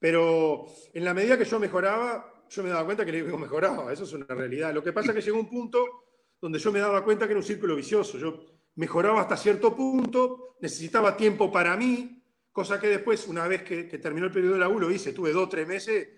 [0.00, 3.92] pero en la medida que yo mejoraba, yo me daba cuenta que el equipo mejoraba,
[3.92, 4.74] eso es una realidad.
[4.74, 6.04] Lo que pasa es que llegó un punto
[6.40, 8.18] donde yo me daba cuenta que era un círculo vicioso.
[8.18, 13.84] Yo mejoraba hasta cierto punto, necesitaba tiempo para mí, cosa que después, una vez que,
[13.84, 15.12] terminó el periodo de la U, lo hice.
[15.12, 16.08] Tuve dos o tres meses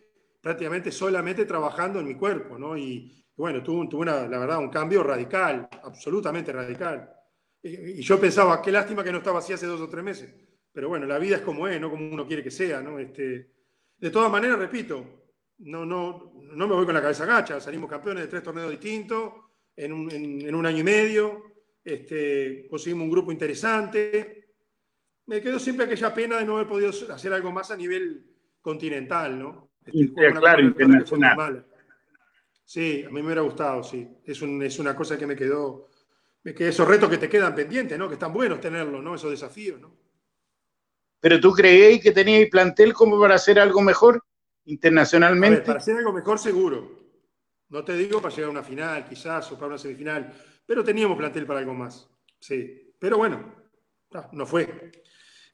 [0.41, 2.77] prácticamente solamente trabajando en mi cuerpo, ¿no?
[2.77, 7.13] Y, bueno, tuve, una, la verdad un cambio radical, absolutamente radical.
[7.63, 10.35] Y, y, yo pensaba, qué lástima que no estaba así hace dos o tres meses.
[10.73, 12.99] Pero bueno, la vida es como es, no como uno quiere que sea, ¿no?
[12.99, 13.51] Este,
[13.99, 15.22] de todas maneras, repito,
[15.63, 17.61] no, no, no me voy con la cabeza gacha.
[17.61, 19.33] Salimos campeones de tres torneos distintos
[19.77, 21.45] en un, año y medio.
[21.85, 24.55] Este, conseguimos un grupo interesante.
[25.27, 28.25] Me quedó siempre aquella pena de no haber podido hacer algo más a nivel
[28.61, 29.71] continental, ¿no?
[29.85, 31.67] Este, claro, internacional.
[32.65, 34.09] Sí, a mí me hubiera gustado, sí.
[34.25, 35.89] Es, es una cosa que me quedó,
[36.43, 38.09] que esos retos que te quedan pendientes, ¿no?
[38.09, 39.15] Que están buenos tenerlos, ¿no?
[39.15, 40.03] Esos desafíos, ¿no?
[41.23, 44.25] pero tú creéis que teníais plantel como para hacer algo mejor
[44.67, 45.63] internacionalmente.
[45.63, 47.01] para hacer algo mejor seguro.
[47.69, 50.33] No te digo para llegar a una final, quizás, o para una semifinal,
[50.67, 52.09] pero teníamos plantel para algo más.
[52.39, 53.55] Sí, pero bueno,
[54.33, 54.93] no, fue.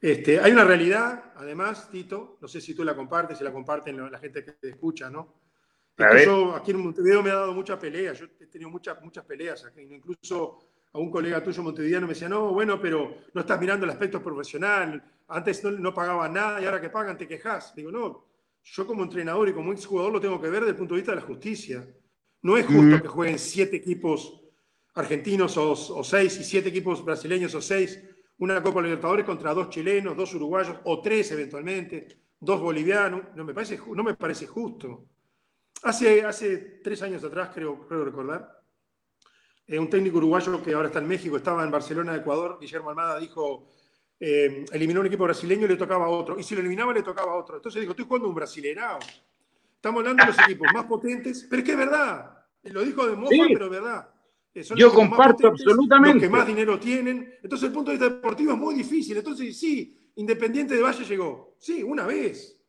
[0.01, 4.11] Este, hay una realidad, además, Tito, no sé si tú la compartes, si la comparten
[4.11, 5.39] la gente que te escucha, ¿no?
[6.25, 9.65] yo aquí en Montevideo me ha dado muchas peleas, yo he tenido muchas, muchas peleas
[9.65, 10.59] aquí, incluso
[10.93, 14.23] a un colega tuyo montevideano me decía, no, bueno, pero no estás mirando el aspecto
[14.23, 17.75] profesional, antes no, no pagaban nada y ahora que pagan te quejas.
[17.75, 18.28] Digo, no,
[18.71, 21.11] yo como entrenador y como exjugador lo tengo que ver desde el punto de vista
[21.11, 21.87] de la justicia.
[22.41, 24.41] No es justo que jueguen siete equipos
[24.93, 27.99] argentinos o, seis y siete equipos brasileños o seis
[28.37, 32.07] una Copa Libertadores contra dos chilenos, dos uruguayos o tres eventualmente,
[32.39, 33.35] dos bolivianos.
[33.35, 35.07] No me parece, no me parece justo.
[35.83, 38.63] Hace, hace tres años atrás, creo, creo recordar,
[39.67, 43.19] eh, un técnico uruguayo que ahora está en México, estaba en Barcelona, Ecuador, Guillermo Almada,
[43.19, 43.69] dijo,
[44.19, 46.39] eh, eliminó un equipo brasileño y le tocaba a otro.
[46.39, 47.55] Y si lo eliminaba, le tocaba a otro.
[47.55, 48.99] Entonces dijo, estoy jugando un brasileirao.
[49.75, 52.37] Estamos hablando de los equipos más potentes, pero es que es verdad.
[52.63, 54.09] Lo dijo de mofa, pero es verdad.
[54.53, 56.15] Eh, Yo comparto absolutamente.
[56.15, 57.35] Los que más dinero tienen.
[57.41, 59.15] Entonces el punto de vista deportivo es muy difícil.
[59.17, 61.55] Entonces sí, Independiente de Valle llegó.
[61.59, 62.61] Sí, una vez.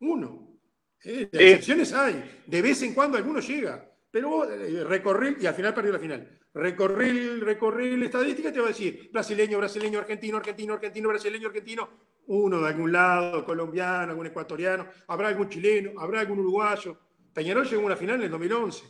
[0.00, 0.58] Uno.
[1.04, 2.42] Eh, excepciones hay.
[2.46, 3.92] De vez en cuando alguno llega.
[4.10, 6.40] Pero eh, recorrer, y al final perdió la final.
[6.56, 11.88] Recorrer, recorrer la estadística te va a decir brasileño, brasileño, argentino, argentino, argentino, brasileño, argentino,
[12.28, 16.98] uno de algún lado, colombiano, algún ecuatoriano, habrá algún chileno, habrá algún uruguayo,
[17.34, 18.84] Peñarol llegó a una final en el 2011.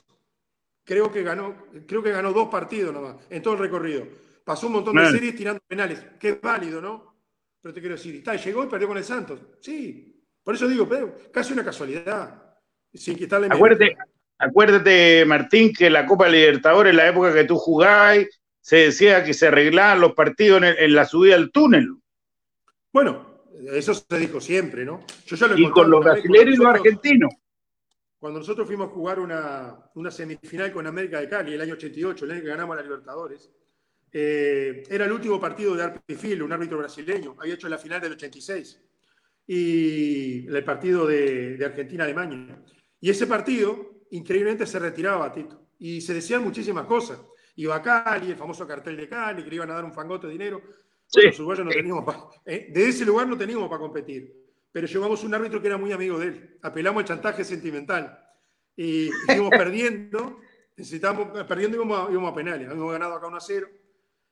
[0.84, 4.06] Creo que ganó, creo que ganó dos partidos nomás, en todo el recorrido.
[4.44, 7.16] Pasó un montón de series tirando penales, que es válido, ¿no?
[7.60, 9.40] Pero te quiero decir, está, llegó y perdió con el Santos.
[9.58, 10.88] Sí, por eso digo,
[11.32, 12.56] casi una casualidad.
[12.94, 13.96] Sin quitarle acuérdate,
[14.38, 18.26] acuérdate, Martín, que la Copa Libertadores, en la época que tú jugabas,
[18.60, 21.88] se decía que se arreglaban los partidos en, la subida al túnel.
[22.92, 25.04] Bueno, eso se dijo siempre, ¿no?
[25.56, 27.34] y con los brasileños y los argentinos.
[28.18, 32.30] Cuando nosotros fuimos a jugar una, semifinal con América de Cali el año 88, el
[32.32, 33.50] año que ganamos a la Libertadores,
[34.10, 38.12] eh, era el último partido de Arpifil, un árbitro brasileño, había hecho la final del
[38.12, 38.80] 86,
[39.46, 42.58] y el partido de, Argentina-Alemania.
[43.00, 47.20] Y ese partido, increíblemente, se retiraba, Tito, y se decían muchísimas cosas.
[47.56, 50.26] Iba a Cali, el famoso cartel de Cali, que le iban a dar un fangote
[50.26, 50.62] de dinero.
[51.14, 52.04] Los uruguayos no teníamos
[52.44, 55.90] eh, de ese lugar no teníamos para competir pero llevamos un árbitro que era muy
[55.90, 56.58] amigo de él.
[56.60, 58.22] Apelamos al chantaje sentimental.
[58.76, 60.38] Y íbamos perdiendo,
[60.76, 62.68] necesitábamos, perdiendo íbamos a, íbamos a penales.
[62.68, 63.68] Habíamos ganado acá 1 a 0.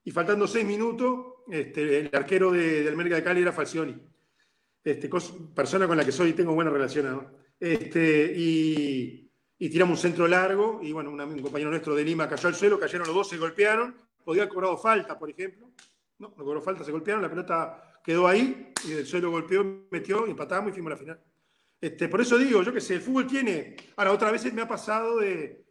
[0.05, 3.99] Y faltando seis minutos, este, el arquero de, del América de Cali era Falcioni.
[4.85, 5.09] Este,
[5.55, 7.27] persona con la que soy y tengo buena relación.
[7.59, 9.24] Este, y,
[9.59, 10.81] y, tiramos un centro largo.
[10.83, 13.95] Y bueno, un, compañero nuestro de Lima cayó al suelo, cayeron los dos, se golpearon.
[14.25, 15.71] Podía haber cobrado falta, por ejemplo.
[16.19, 17.23] No, no cobró falta, se golpearon.
[17.23, 21.21] La pelota quedó ahí y el suelo golpeó, metió, empatamos y fuimos a la final.
[21.81, 23.77] Este, por eso digo, yo que sé, el fútbol tiene.
[23.97, 25.65] Ahora, otra vez me ha pasado de.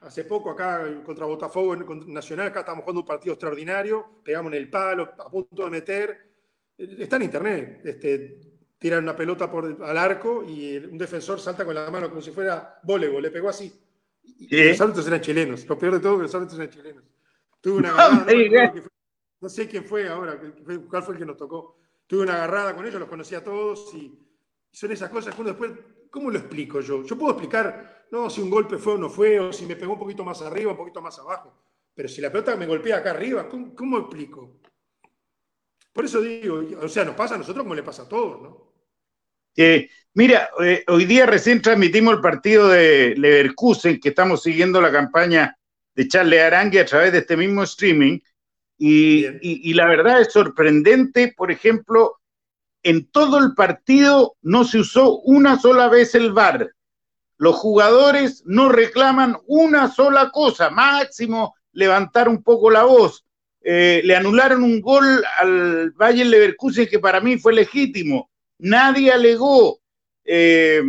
[0.00, 4.58] Hace poco acá contra Botafogo en Nacional, acá estamos jugando un partido extraordinario, pegamos en
[4.58, 6.30] el palo, a punto de meter.
[6.76, 7.80] Está en internet.
[7.84, 12.20] Este, tiran una pelota por, al arco y un defensor salta con la mano como
[12.20, 13.72] si fuera voleibol, le pegó así.
[14.22, 15.66] Y los árbitros eran chilenos.
[15.66, 17.04] Lo peor de todo es que los árbitros eran chilenos.
[17.60, 18.24] Tuve una
[19.40, 20.40] no sé quién fue ahora,
[20.88, 21.78] cuál fue el que nos tocó.
[22.06, 24.18] Tuve una agarrada con ellos, los conocía a todos y
[24.70, 25.72] son esas cosas que uno después,
[26.10, 27.02] ¿cómo lo explico yo?
[27.02, 29.94] Yo puedo explicar, no, si un golpe fue o no fue, o si me pegó
[29.94, 31.52] un poquito más arriba, un poquito más abajo,
[31.94, 34.60] pero si la pelota me golpea acá arriba, ¿cómo, explico?
[35.92, 38.65] Por eso digo, o sea, nos pasa a nosotros como le pasa a todos, ¿no?
[40.14, 45.56] Mira, eh, hoy día recién transmitimos el partido de Leverkusen, que estamos siguiendo la campaña
[45.94, 48.20] de Charles Arangue a través de este mismo streaming.
[48.78, 52.16] Y, la verdad es sorprendente, por ejemplo,
[52.82, 56.70] en todo el partido no se usó una sola vez el VAR.
[57.38, 63.24] Los jugadores no reclaman una sola cosa, máximo levantar un poco la voz.
[63.62, 68.30] Eh, le anularon un gol al Bayern Leverkusen que para mí fue legítimo.
[68.58, 69.80] Nadie alegó.
[70.24, 70.82] Eh,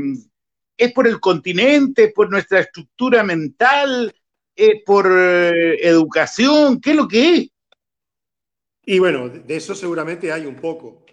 [0.77, 4.13] es por el continente, es por nuestra estructura mental,
[4.55, 7.49] es por eh, educación, ¿qué es lo que es?
[8.85, 11.05] Y bueno, de eso seguramente hay un poco,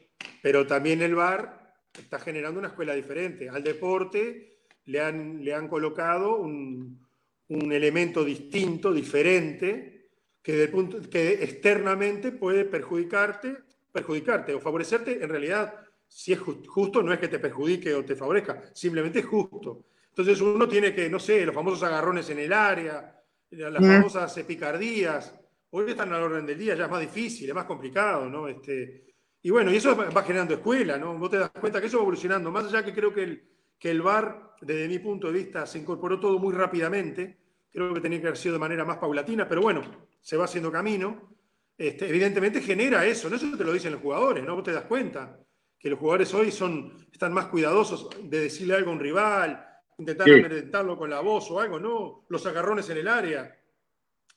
[0.43, 3.49] pero también el VAR está generando una escuela diferente.
[3.49, 7.03] Al deporte le han, le han colocado un,
[7.49, 10.11] elemento distinto, diferente,
[10.43, 13.57] que, punto, que externamente puede perjudicarte,
[13.93, 15.23] perjudicarte o favorecerte.
[15.23, 15.84] En realidad,
[16.17, 19.87] si es justo, no es que te perjudique o te favorezca, simplemente es justo.
[20.11, 25.35] Entonces uno tiene que, no sé, los famosos agarrones en el área, las famosas picardías,
[25.77, 28.47] Hoy están la orden del día, ya es más difícil, es más complicado, ¿no?
[28.47, 29.07] Este,
[29.43, 31.19] y bueno, y eso va generando escuela, ¿no?
[31.19, 32.53] Vos te das cuenta que eso va evolucionando.
[32.53, 35.81] Más allá que creo que el, que el VAR, desde mi punto de vista, se
[35.81, 37.41] incorporó todo muy rápidamente.
[37.73, 39.83] Creo que tenía que haber sido de manera más paulatina, pero bueno,
[40.21, 41.37] se va haciendo camino.
[41.77, 43.35] Este, evidentemente genera eso, ¿no?
[43.35, 44.55] Eso te lo dicen los jugadores, ¿no?
[44.55, 45.45] Vos te das cuenta
[45.85, 49.67] que los jugadores hoy son, están más cuidadosos de decirle algo a un rival,
[49.99, 50.97] intentar sí.
[50.97, 52.25] con la voz o algo, ¿no?
[52.31, 53.55] Los agarrones en el área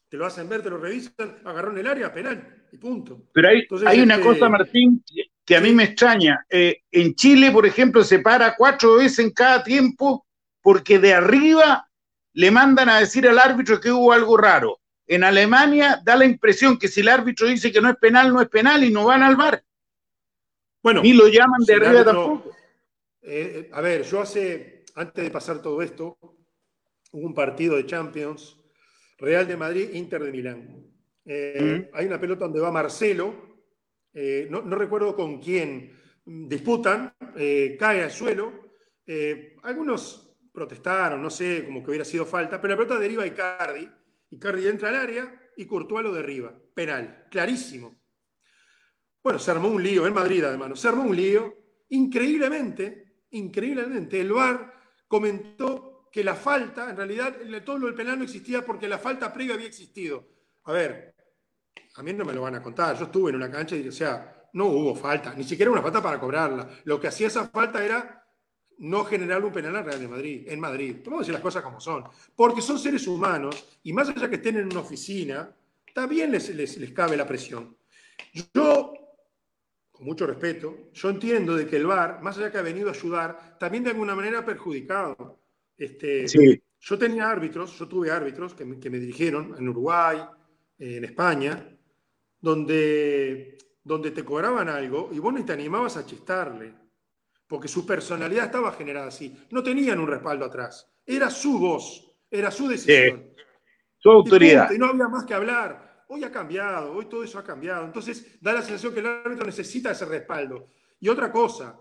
[0.10, 3.30] te lo hacen ver, te lo revisan, agarró el área, penal, y punto.
[3.32, 5.02] Pero hay, hay una este, cosa, Martín,
[5.46, 6.46] que a mí me extraña.
[6.50, 10.28] Eh, en Chile, por ejemplo, se para cuatro veces en cada tiempo
[10.62, 11.90] porque de arriba
[12.34, 14.82] le mandan a decir al árbitro que hubo algo raro.
[15.06, 18.42] En Alemania da la impresión que si el árbitro dice que no es penal, no
[18.42, 19.64] es penal y no van al bar.
[20.88, 22.56] Bueno, ni lo llaman de arriba tampoco.
[23.22, 26.18] Eh, a ver, yo hace, antes de pasar todo esto,
[27.12, 28.58] hubo un partido de Champions
[29.18, 30.86] Real de Madrid, Inter de Milán.
[31.26, 33.36] Eh, hay una pelota donde va Marcelo,
[34.14, 35.92] eh, no, recuerdo con quién,
[36.26, 37.14] disputan,
[37.78, 38.72] cae al suelo.
[39.64, 43.90] algunos protestaron, no sé, como que hubiera sido falta, pero la pelota deriva a Icardi.
[44.30, 46.58] Icardi entra al área y Courtois lo derriba.
[46.74, 48.07] Penal, clarísimo.
[49.28, 51.54] Bueno, se armó un lío, en Madrid además, se armó un lío.
[51.90, 54.74] Increíblemente, increíblemente, el VAR
[55.06, 57.36] comentó que la falta, en realidad,
[57.66, 60.26] todo lo del penal no existía porque la falta previa había existido.
[60.64, 61.14] A ver,
[61.96, 62.98] a mí no me lo van a contar.
[62.98, 66.02] Yo estuve en una cancha y, o sea, no hubo falta, ni siquiera una falta
[66.02, 66.70] para cobrarla.
[66.86, 68.26] Lo que hacía esa falta era
[68.78, 71.02] no generar un penal al Real de Madrid, en Madrid.
[71.04, 72.06] Vamos a decir las cosas como son.
[72.34, 75.54] Porque son seres humanos y más allá que estén en una oficina,
[75.94, 77.76] también les, les, les cabe la presión.
[78.54, 78.94] Yo,
[79.98, 82.92] con mucho respeto, yo entiendo de que el VAR, más allá que ha venido a
[82.94, 85.40] ayudar, también de alguna manera ha perjudicado.
[85.76, 86.62] Este, Sí.
[86.80, 90.20] Yo tenía árbitros, yo tuve árbitros que me, que me dirigieron en Uruguay,
[90.78, 91.76] en España,
[92.40, 96.76] donde, donde te cobraban algo y vos ni te animabas a chistarle,
[97.48, 99.36] porque su personalidad estaba generada así.
[99.50, 100.88] No tenían un respaldo atrás.
[101.04, 103.34] Era su voz, era su decisión.
[103.98, 104.68] Su Y autoridad.
[104.68, 105.87] punto, Y no había más que hablar.
[106.08, 107.86] Hoy ha cambiado, hoy todo eso ha cambiado.
[107.86, 110.70] Entonces da la sensación que el árbitro necesita ese respaldo.
[111.00, 111.78] Y otra cosa,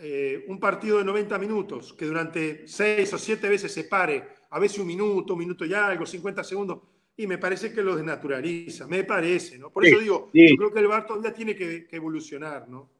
[0.00, 4.58] eh, un partido de 90 minutos que durante seis o siete veces se pare, a
[4.58, 6.80] veces un minuto, un minuto y algo, 50 segundos,
[7.16, 9.70] y me parece que lo desnaturaliza, me parece, ¿no?
[9.70, 10.48] Por Sí, eso digo, sí.
[10.48, 12.90] yo creo que el VAR todavía tiene que, que evolucionar, ¿no?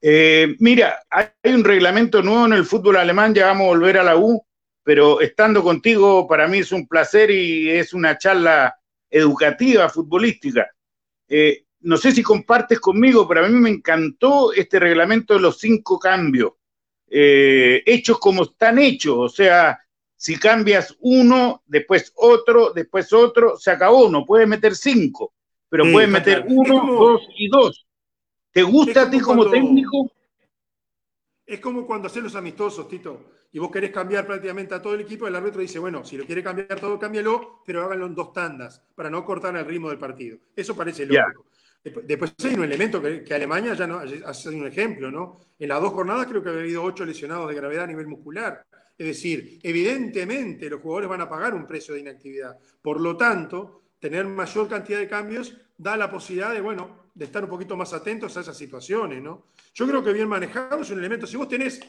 [0.00, 4.04] Eh, mira, hay un reglamento nuevo en el fútbol alemán, ya vamos a volver a
[4.04, 4.44] la U,
[4.82, 8.78] pero estando contigo para mí es un placer y es una charla
[9.14, 10.68] educativa, futbolística.
[11.28, 15.58] Eh, no sé si compartes conmigo, pero a mí me encantó este reglamento de los
[15.58, 16.52] cinco cambios,
[17.08, 19.78] eh, hechos como están hechos, o sea,
[20.16, 25.32] si cambias uno, después otro, después otro, se acabó, no puedes meter cinco,
[25.68, 27.86] pero Sí, puedes meter uno, dos y dos.
[28.50, 30.10] ¿Te gusta a ti como como cuando- técnico?
[31.46, 35.02] Es como cuando haces los amistosos, Tito, y vos querés cambiar prácticamente a todo el
[35.02, 38.32] equipo, el árbitro dice, bueno, si lo quiere cambiar todo, cámbialo, pero háganlo en dos
[38.32, 40.38] tandas, para no cortar el ritmo del partido.
[40.56, 41.46] Eso parece lógico.
[41.84, 45.38] Después hay un elemento que, que Alemania ya no hace un ejemplo, ¿no?
[45.58, 48.64] En las dos jornadas creo que ha habido ocho lesionados de gravedad a nivel muscular.
[48.96, 52.58] Es decir, evidentemente los jugadores van a pagar un precio de inactividad.
[52.80, 57.44] Por lo tanto, tener mayor cantidad de cambios da la posibilidad de, bueno, de estar
[57.44, 59.46] un poquito más atentos a esas situaciones, ¿no?
[59.72, 61.26] Yo creo que bien manejado es un elemento.
[61.26, 61.80] Si vos tenés,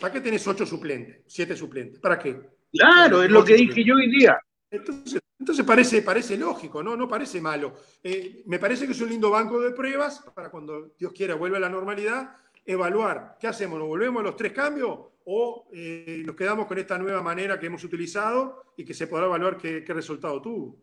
[0.00, 1.98] ¿para qué tenés ocho suplentes, siete suplentes?
[1.98, 2.38] ¿Para qué?
[2.72, 4.38] Claro, es lo que dije yo hoy día.
[4.70, 6.96] Entonces, entonces parece, parece lógico, ¿no?
[6.96, 7.74] No parece malo.
[8.02, 11.56] Eh, me parece que es un lindo banco de pruebas para cuando Dios quiera vuelva
[11.56, 16.36] a la normalidad, evaluar qué hacemos, ¿nos volvemos a los tres cambios o eh, nos
[16.36, 19.94] quedamos con esta nueva manera que hemos utilizado y que se podrá evaluar qué, qué
[19.94, 20.76] resultado tuvo?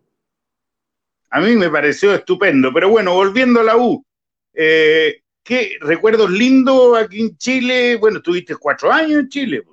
[1.29, 2.71] A mí me pareció estupendo.
[2.73, 4.05] Pero bueno, volviendo a la U,
[4.53, 7.97] eh, ¿qué recuerdos lindos aquí en Chile?
[7.97, 9.63] Bueno, estuviste cuatro años en Chile.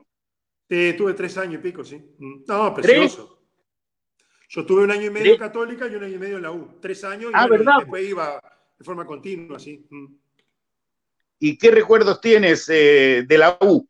[0.69, 1.97] Eh, tuve tres años y pico, sí.
[2.19, 2.45] Mm.
[2.47, 3.41] No, precioso.
[4.49, 5.35] Yo tuve un año y medio ¿Tres?
[5.35, 6.79] en Católica y un año y medio en la U.
[6.81, 7.79] Tres años y, Ah, bueno, y ¿verdad?
[7.81, 8.41] después iba
[8.79, 9.87] de forma continua, sí.
[9.89, 10.07] Mm.
[11.39, 13.87] ¿Y qué recuerdos tienes eh, de la U?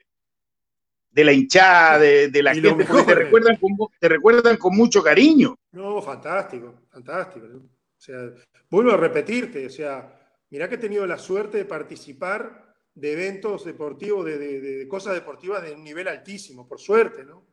[1.13, 3.71] De la hinchada, de, de la Y gente, porque te recuerdan, con,
[4.01, 5.55] te recuerdan con mucho cariño.
[5.73, 7.47] No, fantástico, fantástico.
[7.47, 7.59] ¿no?
[7.59, 8.31] O sea,
[8.71, 10.19] vuelvo a repetirte, o sea,
[10.51, 15.15] mirá que he tenido la suerte de participar de eventos deportivos, de, de- de cosas
[15.15, 17.47] deportivas de un nivel altísimo, por suerte, ¿no?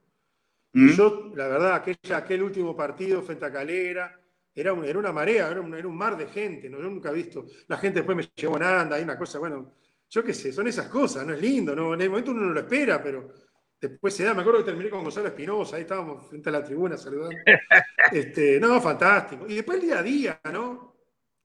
[0.73, 0.89] ¿Mm?
[0.91, 4.19] Yo, la verdad, aquella, aquel último partido frente a Calera,
[4.53, 6.77] era, un- era una marea, era un, era un mar de gente, ¿no?
[6.79, 7.45] Yo nunca he visto.
[7.67, 9.73] La gente después me llevó en anda, hay una cosa, bueno,
[10.09, 11.33] yo qué sé, son esas cosas, ¿no?
[11.33, 11.93] Es lindo, ¿no?
[11.93, 13.29] En el momento uno no lo espera, pero
[13.79, 14.33] después se da.
[14.33, 17.35] Me acuerdo que terminé con Gonzalo Espinosa, ahí estábamos frente a la tribuna saludando.
[18.11, 19.45] Este, no, fantástico.
[19.47, 20.95] Y después el día a día, ¿no?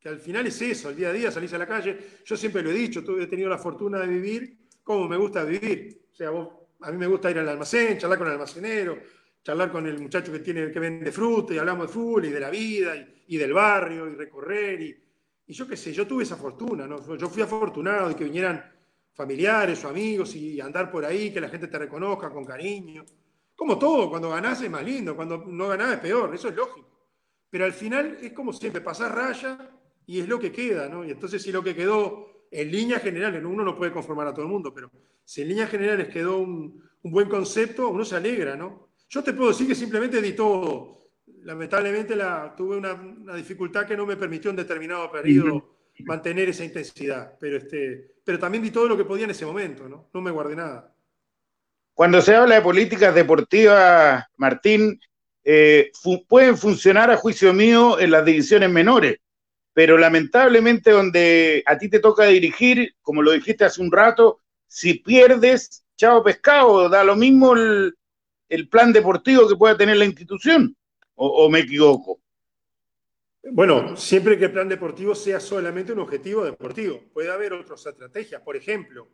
[0.01, 1.99] Que al final es eso, el día a día salís a la calle.
[2.25, 5.45] Yo siempre lo he dicho, tuve- he tenido la fortuna de vivir como me gusta
[5.45, 6.07] vivir.
[6.13, 6.49] O sea, vos-
[6.81, 8.99] a mí me gusta ir al almacén, charlar con el almacenero,
[9.43, 12.41] charlar con el muchacho que, tiene, que vende fruta y hablamos de fútbol y de
[12.41, 14.81] la vida y, y del barrio y recorrer.
[14.81, 14.97] Y,
[15.47, 17.17] y yo qué sé, yo tuve esa fortuna, ¿no?
[17.17, 18.63] Yo fui afortunado de que vinieran
[19.15, 23.05] familiares o amigos y andar por ahí, que la gente te reconozca con cariño.
[23.55, 26.89] Como todo, cuando ganás es más lindo, cuando no ganás es peor, eso es lógico.
[27.49, 29.71] Pero al final es como siempre, pasar raya
[30.07, 31.05] y es lo que queda, ¿no?
[31.05, 33.51] Y entonces si lo que quedó en líneas generales, ¿no?
[33.51, 34.91] uno no puede conformar a todo el mundo, pero
[35.25, 38.89] si en líneas generales quedó un, un buen concepto, uno se alegra, ¿no?
[39.09, 40.99] Yo te puedo decir que simplemente di todo.
[41.43, 46.65] Lamentablemente la, tuve una, una dificultad que no me permitió en determinado periodo mantener esa
[46.65, 50.09] intensidad, pero, este, pero también di todo lo que podía en ese momento, ¿no?
[50.13, 50.93] No me guardé nada.
[51.93, 54.99] Cuando se habla de políticas deportivas, Martín,
[55.45, 55.93] eh,
[56.27, 59.19] pueden funcionar a juicio mío en las divisiones menores,
[59.73, 64.95] pero lamentablemente donde a ti te toca dirigir, como lo dijiste hace un rato, si
[64.95, 67.95] pierdes, chao pescado, da lo mismo el,
[68.71, 70.77] plan deportivo que pueda tener la institución,
[71.17, 72.24] o me equivoco.
[73.53, 77.01] Bueno, siempre que el plan deportivo sea solamente un objetivo deportivo.
[77.13, 78.41] Puede haber otras estrategias.
[78.43, 79.09] Por ejemplo,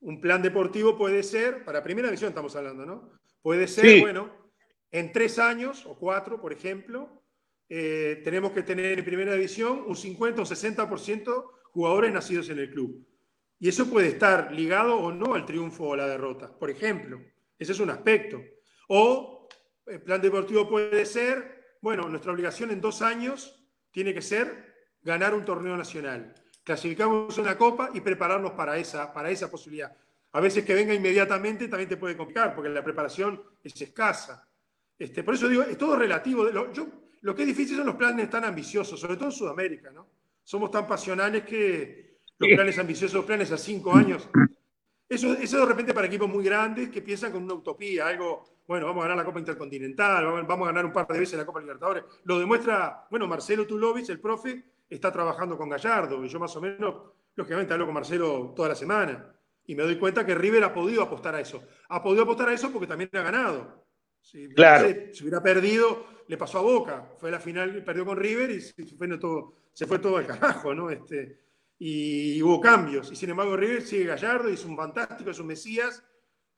[0.00, 3.12] un plan deportivo puede ser, para primera división estamos hablando, ¿no?
[3.40, 4.00] Puede ser, Sí.
[4.00, 4.50] bueno,
[4.90, 7.22] en tres años o cuatro, por ejemplo,
[7.68, 12.70] eh, tenemos que tener en primera división un 50 o 60% jugadores nacidos en el
[12.70, 13.06] club.
[13.58, 17.20] Y eso puede estar ligado o no al triunfo o la derrota, por ejemplo.
[17.58, 18.40] Ese es un aspecto.
[18.88, 19.48] O
[19.86, 23.61] el plan deportivo puede ser, bueno, nuestra obligación en dos años
[23.92, 26.34] tiene que ser ganar un torneo nacional.
[26.64, 29.96] Clasificamos una copa y prepararnos para esa, para esa posibilidad.
[30.32, 34.48] A veces que venga inmediatamente también te puede complicar, porque la preparación es escasa.
[34.98, 36.44] Este, por eso digo, es todo relativo.
[36.44, 36.86] Lo, yo,
[37.20, 40.08] lo que es difícil son los planes tan ambiciosos, sobre todo en Sudamérica, ¿no?
[40.42, 44.28] Somos tan pasionales que los planes ambiciosos, los planes a cinco años,
[45.08, 48.86] eso, eso de repente para equipos muy grandes que piensan con una utopía, algo, bueno,
[48.86, 51.60] vamos a ganar la Copa Intercontinental, vamos a ganar un par de veces la Copa
[51.60, 52.04] Libertadores.
[52.24, 56.60] Lo demuestra, bueno, Marcelo Tulovic, el profe, está trabajando con Gallardo, y yo más o
[56.60, 57.02] menos,
[57.34, 59.34] lógicamente hablo con Marcelo toda la semana,
[59.66, 61.62] y me doy cuenta que River ha podido apostar a eso.
[61.88, 63.86] Ha podido apostar a eso porque también ha ganado.
[64.20, 64.88] Si, claro.
[65.12, 67.12] si hubiera perdido, le pasó a Boca.
[67.18, 70.74] Fue la final, perdió con River y se fue todo, se fue todo al carajo,
[70.74, 70.90] ¿no?
[70.90, 71.38] Este,
[71.78, 73.10] y hubo cambios.
[73.10, 76.04] Y sin embargo, River sigue Gallardo y es un fantástico, es un Mesías.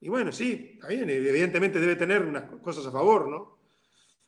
[0.01, 3.59] Y bueno, sí, está bien, evidentemente debe tener unas cosas a favor, ¿no?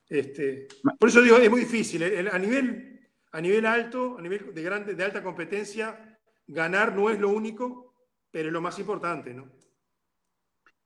[0.08, 2.02] Este, por eso digo, es muy difícil.
[2.30, 3.00] A nivel,
[3.32, 7.94] a nivel alto, a nivel de, grande, de alta competencia, ganar no es lo único,
[8.30, 9.50] pero es lo más importante, ¿no?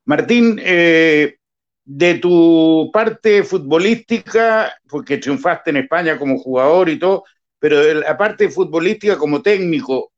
[0.06, 1.36] Martín, eh,
[1.84, 7.24] de tu parte futbolística, porque triunfaste en España como jugador y todo,
[7.58, 10.12] pero de la parte futbolística como técnico,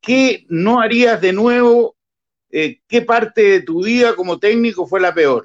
[0.00, 1.96] ¿qué no harías de nuevo?
[2.56, 5.44] Eh, ¿Qué parte de tu vida como técnico fue la peor?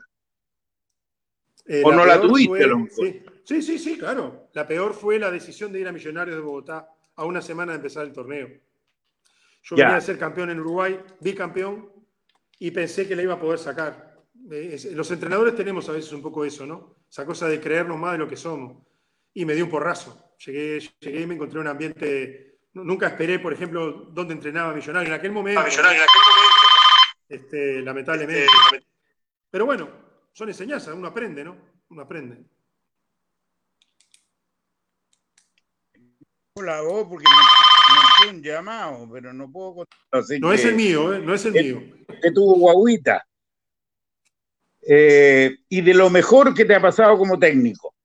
[1.66, 2.70] Eh, ¿O no la tuviste?
[3.44, 4.50] sí, sí, sí, claro.
[4.54, 7.78] La peor fue la decisión de ir a Millonarios de Bogotá a una semana de
[7.78, 8.50] empezar el torneo.
[9.64, 11.92] Yo quería a ser campeón en Uruguay, bicampeón,
[12.60, 14.16] y pensé que la iba a poder sacar.
[14.94, 16.98] Los entrenadores tenemos a veces un poco eso, ¿no?
[17.10, 18.86] Esa cosa de creernos más de lo que somos.
[19.34, 20.36] Y me dio un porrazo.
[20.46, 22.60] Llegué, llegué y me encontré un ambiente.
[22.74, 25.64] Nunca esperé, por ejemplo, dónde entrenaba Millonario en aquel momento.
[25.64, 26.49] Millonario en aquel momento.
[27.30, 28.48] Este, lamentablemente.
[29.52, 29.88] Pero bueno,
[30.34, 31.56] son enseñanzas, uno aprende, ¿no?
[31.90, 32.38] Uno aprende.
[36.54, 39.86] Hola, vos, porque me, me un llamado, pero no puedo
[40.42, 41.20] No es el mío, ¿eh?
[41.20, 41.82] No es el mío.
[42.22, 43.26] Que tuvo guaguita.
[44.82, 47.96] Eh, y de lo mejor que te ha pasado como técnico.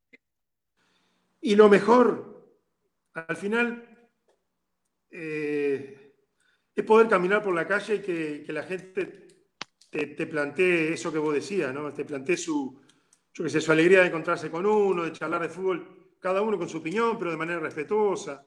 [1.40, 2.46] Y lo mejor,
[3.14, 4.08] al final,
[5.10, 6.03] eh,
[6.74, 9.28] es poder caminar por la calle y que, la gente
[9.90, 11.92] te, plantee eso que vos decías, ¿no?
[11.92, 12.80] Te plantee su,
[13.32, 16.68] yo sé, su alegría de encontrarse con uno, de charlar de fútbol, cada uno con
[16.68, 18.44] su opinión, pero de manera respetuosa.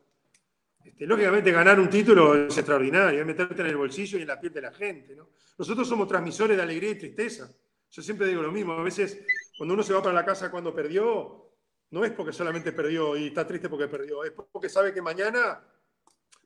[0.84, 4.40] Este, lógicamente, ganar un título es extraordinario, es meterte en el bolsillo y en la
[4.40, 5.16] piel de la gente.
[5.16, 5.30] ¿no?
[5.58, 7.50] Nosotros somos transmisores de alegría y tristeza.
[7.90, 9.24] Yo siempre digo lo mismo, a veces
[9.58, 11.54] cuando uno se va para la casa cuando perdió,
[11.92, 15.64] no es porque solamente perdió y está triste porque perdió, es porque sabe que mañana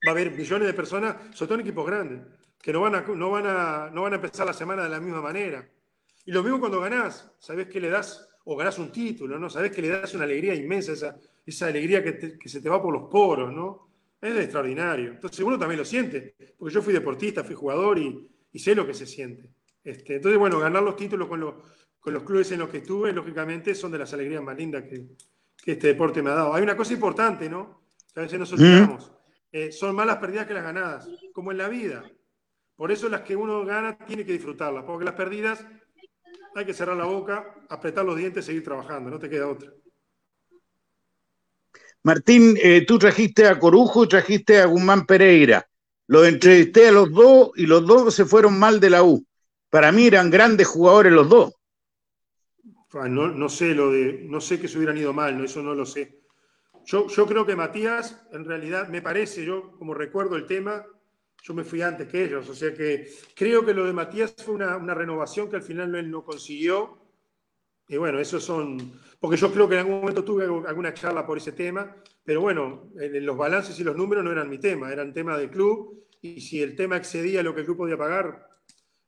[0.05, 2.21] va a haber millones de personas, sobre todo en equipos grandes,
[2.61, 4.99] que no van a, no van a, no van a empezar la semana de la
[4.99, 5.67] misma manera.
[6.25, 9.49] Y lo mismo cuando ganás, sabes que le das, o ganás un título, ¿no?
[9.49, 12.81] Sabes que le das una alegría inmensa, esa, esa alegría que, que se te va
[12.81, 13.89] por los poros, ¿no?
[14.21, 15.11] Es extraordinario.
[15.11, 18.85] Entonces uno también lo siente, porque yo fui deportista, fui jugador y, y sé lo
[18.85, 19.49] que se siente.
[19.83, 23.91] Este, entonces, bueno, ganar los títulos con, los clubes en los que estuve, lógicamente, son
[23.91, 25.07] de las alegrías más lindas que,
[25.63, 26.53] este deporte me ha dado.
[26.55, 27.83] Hay una cosa importante, ¿no?
[28.13, 29.11] Que a veces nos olvidamos.
[29.51, 32.03] Eh, son más las perdidas que las ganadas, como en la vida.
[32.75, 35.65] Por eso las que uno gana tiene que disfrutarlas, porque las perdidas
[36.55, 39.71] hay que cerrar la boca, apretar los dientes y seguir trabajando, no te queda otra.
[42.03, 45.67] Martín, eh, tú trajiste a Corujo y trajiste a Guzmán Pereira.
[46.07, 49.25] Los entrevisté a los dos y los dos se fueron mal de la U
[49.71, 51.53] para mí eran grandes jugadores los dos.
[52.93, 55.45] Ah, no, sé lo de, no sé que se hubieran ido mal, ¿no?
[55.45, 56.20] eso no lo sé.
[56.91, 60.85] Yo, yo creo que Matías, en realidad, me parece, yo como recuerdo el tema,
[61.41, 64.55] yo me fui antes que ellos, o sea que creo que lo de Matías fue
[64.55, 66.97] una, renovación que al final él no consiguió.
[67.87, 71.37] Y bueno, eso son, porque yo creo que en algún momento tuve alguna charla por
[71.37, 75.37] ese tema, pero bueno, los balances y los números no eran mi tema, eran tema
[75.37, 78.49] del club, y si el tema excedía lo que el club podía pagar,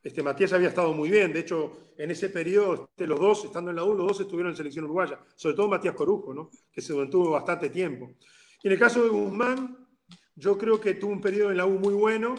[0.04, 3.70] este, Matías había estado muy bien, de hecho, en ese periodo, este, los dos, estando
[3.70, 6.50] en la U, los dos estuvieron en selección uruguaya, sobre todo Matías Corujo, ¿no?
[6.72, 8.12] que se mantuvo bastante tiempo.
[8.62, 9.78] Y en el caso de Guzmán,
[10.36, 12.36] yo creo que tuvo un periodo en la U muy bueno,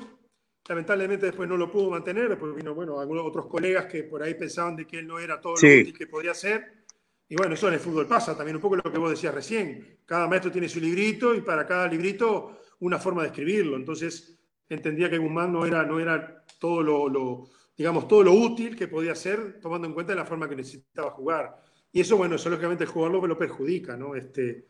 [0.68, 4.34] lamentablemente después no lo pudo mantener, después vino, bueno, algunos otros colegas que por ahí
[4.34, 6.84] pensaban de que él no era todo lo que podría ser.
[7.26, 10.00] Y bueno, eso en el fútbol pasa, también un poco lo que vos decías recién.
[10.04, 13.76] Cada maestro tiene su librito y para cada librito una forma de escribirlo.
[13.76, 14.34] Entonces
[14.68, 19.14] entendía que Guzmán no era, no era todo lo, digamos, todo lo útil que podía
[19.14, 21.56] ser, tomando en cuenta la forma que necesitaba jugar.
[21.92, 24.14] Y eso, bueno, eso lógicamente el jugador lo, perjudica, ¿no?
[24.14, 24.66] Este,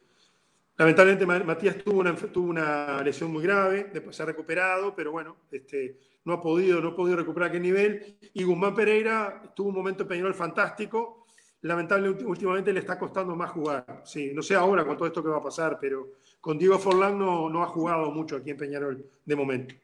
[0.76, 5.36] Lamentablemente Matías tuvo una, tuvo una lesión muy grave, después se ha recuperado, pero bueno,
[5.52, 8.18] este, no ha podido, no ha podido recuperar aquel nivel.
[8.32, 11.26] Y Guzmán Pereira tuvo un momento en Peñarol fantástico.
[11.60, 14.02] Lamentablemente últimamente le está costando más jugar.
[14.04, 16.14] Sí, no sé ahora con todo esto que va a pasar, pero
[16.44, 19.74] con Diego Forlán no, no ha jugado mucho aquí en Peñarol de momento.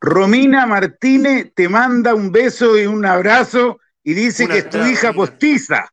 [0.00, 5.12] Romina Martínez te manda un beso y un abrazo y dice que es tu hija
[5.12, 5.92] postiza.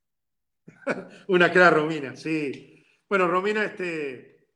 [1.28, 2.86] Una clara Romina, sí.
[3.10, 4.48] Bueno, Romina, este,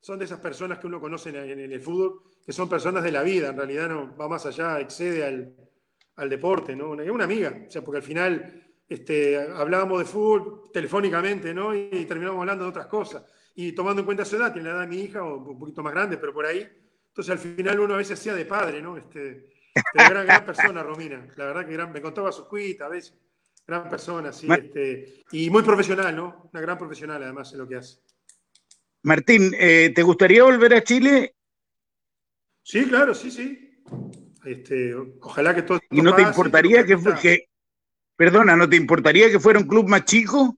[0.00, 3.22] son de esas personas que uno conoce en, el fútbol, que son personas de la
[3.22, 7.00] vida, en realidad no va más allá, excede al, deporte, ¿no?
[7.00, 11.72] Es una amiga, o sea, porque al final este, hablábamos de fútbol telefónicamente, ¿no?
[11.72, 13.22] Y, terminamos hablando de otras cosas.
[13.54, 15.82] Y tomando en cuenta su edad, tiene la edad de mi hija, o un poquito
[15.82, 16.68] más grande, pero por ahí.
[17.08, 18.96] Entonces al final uno a veces hacía de padre, ¿no?
[18.96, 19.50] Este,
[19.92, 21.26] pero gran, gran persona, Romina.
[21.36, 23.14] La verdad que gran, me contaba sus cuitas a veces.
[23.66, 24.48] Gran persona, sí.
[24.50, 26.50] Este, y muy profesional, ¿no?
[26.52, 27.98] Una gran profesional, además, en lo que hace.
[29.02, 31.34] Martín, eh, ¿te gustaría volver a Chile?
[32.62, 33.82] Sí, claro, sí, sí.
[34.44, 35.80] Este, ojalá que todo.
[35.90, 37.48] ¿Y no te importaría que, que,
[38.16, 40.56] perdona, ¿no te importaría que fuera un club más chico?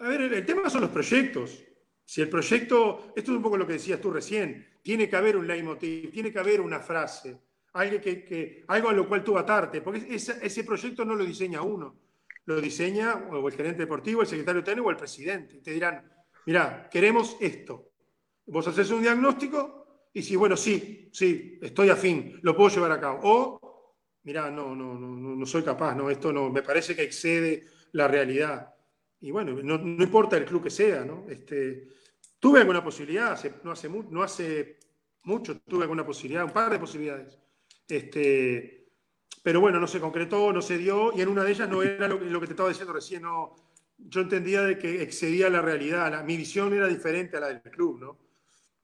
[0.00, 1.62] A ver, el, tema son los proyectos.
[2.04, 5.36] Si el proyecto, esto es un poco lo que decías tú recién, tiene que haber
[5.36, 7.38] un leitmotiv, tiene que haber una frase
[7.74, 11.96] algo, que, algo a lo cual tú atarte, porque ese, proyecto no lo diseña uno,
[12.46, 15.60] lo diseña el gerente deportivo, el secretario técnico o el presidente.
[15.60, 16.10] Te dirán,
[16.46, 17.92] mira, queremos esto.
[18.46, 23.00] Vos haces un diagnóstico y si, bueno, sí, sí, estoy afín, lo puedo llevar a
[23.00, 23.20] cabo.
[23.22, 27.66] O, mira, no, no, no, no soy capaz, no, esto no, me parece que excede
[27.92, 28.74] la realidad.
[29.20, 31.26] Y bueno, no, importa el club que sea, ¿no?
[31.28, 31.88] Este,
[32.38, 34.78] tuve alguna posibilidad, no, hace, no hace
[35.24, 37.38] mucho tuve alguna posibilidad, un par de posibilidades.
[37.86, 38.88] Este,
[39.42, 42.08] pero bueno, no se concretó, no se dio, y en una de ellas no era
[42.08, 43.54] lo, que te estaba diciendo recién, no,
[43.98, 48.00] yo entendía de que excedía la realidad, mi visión era diferente a la del club,
[48.00, 48.18] ¿no?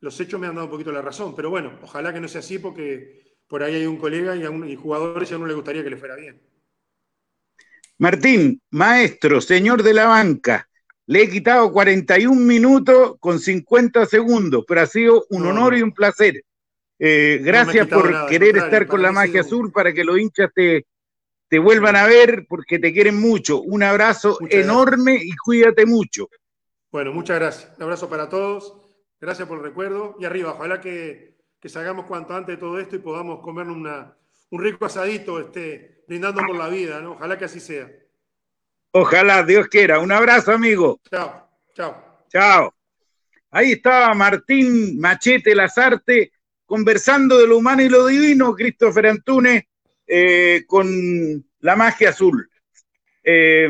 [0.00, 2.40] Los hechos me han dado un poquito la razón, pero bueno, ojalá que no sea
[2.40, 5.82] así porque por ahí hay un colega y, a jugadores y a uno le gustaría
[5.82, 6.40] que le fuera bien.
[7.98, 10.68] Martín, maestro, señor de la banca,
[11.06, 15.92] le he quitado 41 minutos con 50 segundos, pero ha sido un honor y un
[15.92, 16.42] placer.
[16.98, 20.84] Eh, gracias por querer estar con la magia azul para que los hinchas te,
[21.48, 23.60] te vuelvan a ver porque te quieren mucho.
[23.60, 26.28] Un abrazo enorme y cuídate mucho.
[26.90, 27.72] Bueno, muchas gracias.
[27.76, 28.76] Un abrazo para todos.
[29.20, 30.16] Gracias por el recuerdo.
[30.18, 34.16] Y arriba, ojalá que, que salgamos cuanto antes de todo esto y podamos comer una,
[34.50, 37.12] un rico asadito, este, brindando por la vida, ¿no?
[37.12, 37.90] Ojalá que así sea.
[38.92, 39.98] Ojalá, Dios quiera.
[39.98, 41.00] Un abrazo, amigo.
[41.10, 42.24] Chao, chao.
[42.28, 42.74] Chao.
[43.50, 46.32] Ahí estaba Martín Machete Lazarte
[46.64, 49.64] conversando de lo humano y lo divino, Christopher Antunes,
[50.06, 52.50] eh, con la magia azul.
[53.22, 53.68] Eh,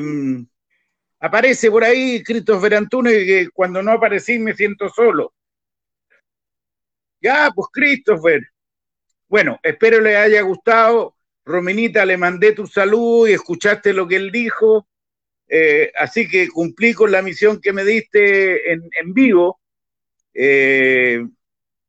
[1.21, 5.35] aparece por ahí Christopher Antunes, que cuando no aparecí me siento solo.
[7.21, 8.43] Ya, pues Christopher.
[9.29, 11.16] Bueno, espero le haya gustado.
[11.47, 14.87] Rominita, le mandé tu saludo y escuchaste lo que él dijo.
[15.49, 19.61] Eh, así que cumplí con la misión que me diste en, en vivo.
[20.35, 21.25] Eh,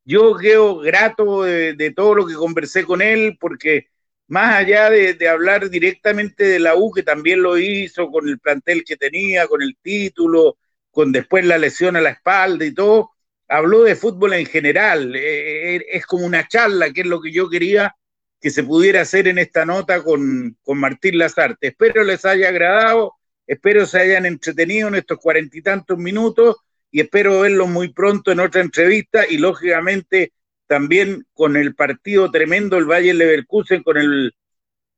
[0.06, 3.88] yo quedo grato de, todo lo que conversé con él, porque
[4.28, 8.86] más allá de, hablar directamente de la U, que también lo hizo con el plantel
[8.86, 10.58] que tenía, con el título,
[10.92, 13.12] con después la lesión a la espalda y todo,
[13.50, 15.14] habló de fútbol en general.
[15.16, 17.94] Eh, eh, es como una charla, que es lo que yo quería
[18.40, 21.68] que se pudiera hacer en esta nota con, con Martín Lazarte.
[21.68, 23.16] Espero les haya agradado,
[23.46, 26.58] espero se hayan entretenido en estos cuarenta y tantos minutos
[26.92, 30.34] y espero verlo muy pronto en otra entrevista y lógicamente
[30.68, 34.34] también con el partido tremendo el Bayern Leverkusen con el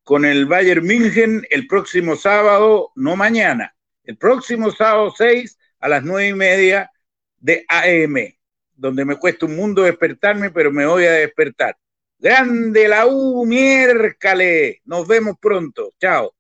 [0.04, 6.04] con el Bayern München el próximo sábado, no mañana, el próximo sábado 6 a las
[6.04, 6.92] nueve y media
[7.38, 8.16] de AM,
[8.76, 11.78] donde me cuesta un mundo despertarme, pero me voy a despertar.
[12.20, 14.82] Grande la U, miércale.
[14.86, 15.94] Nos vemos pronto.
[16.00, 16.34] Chao.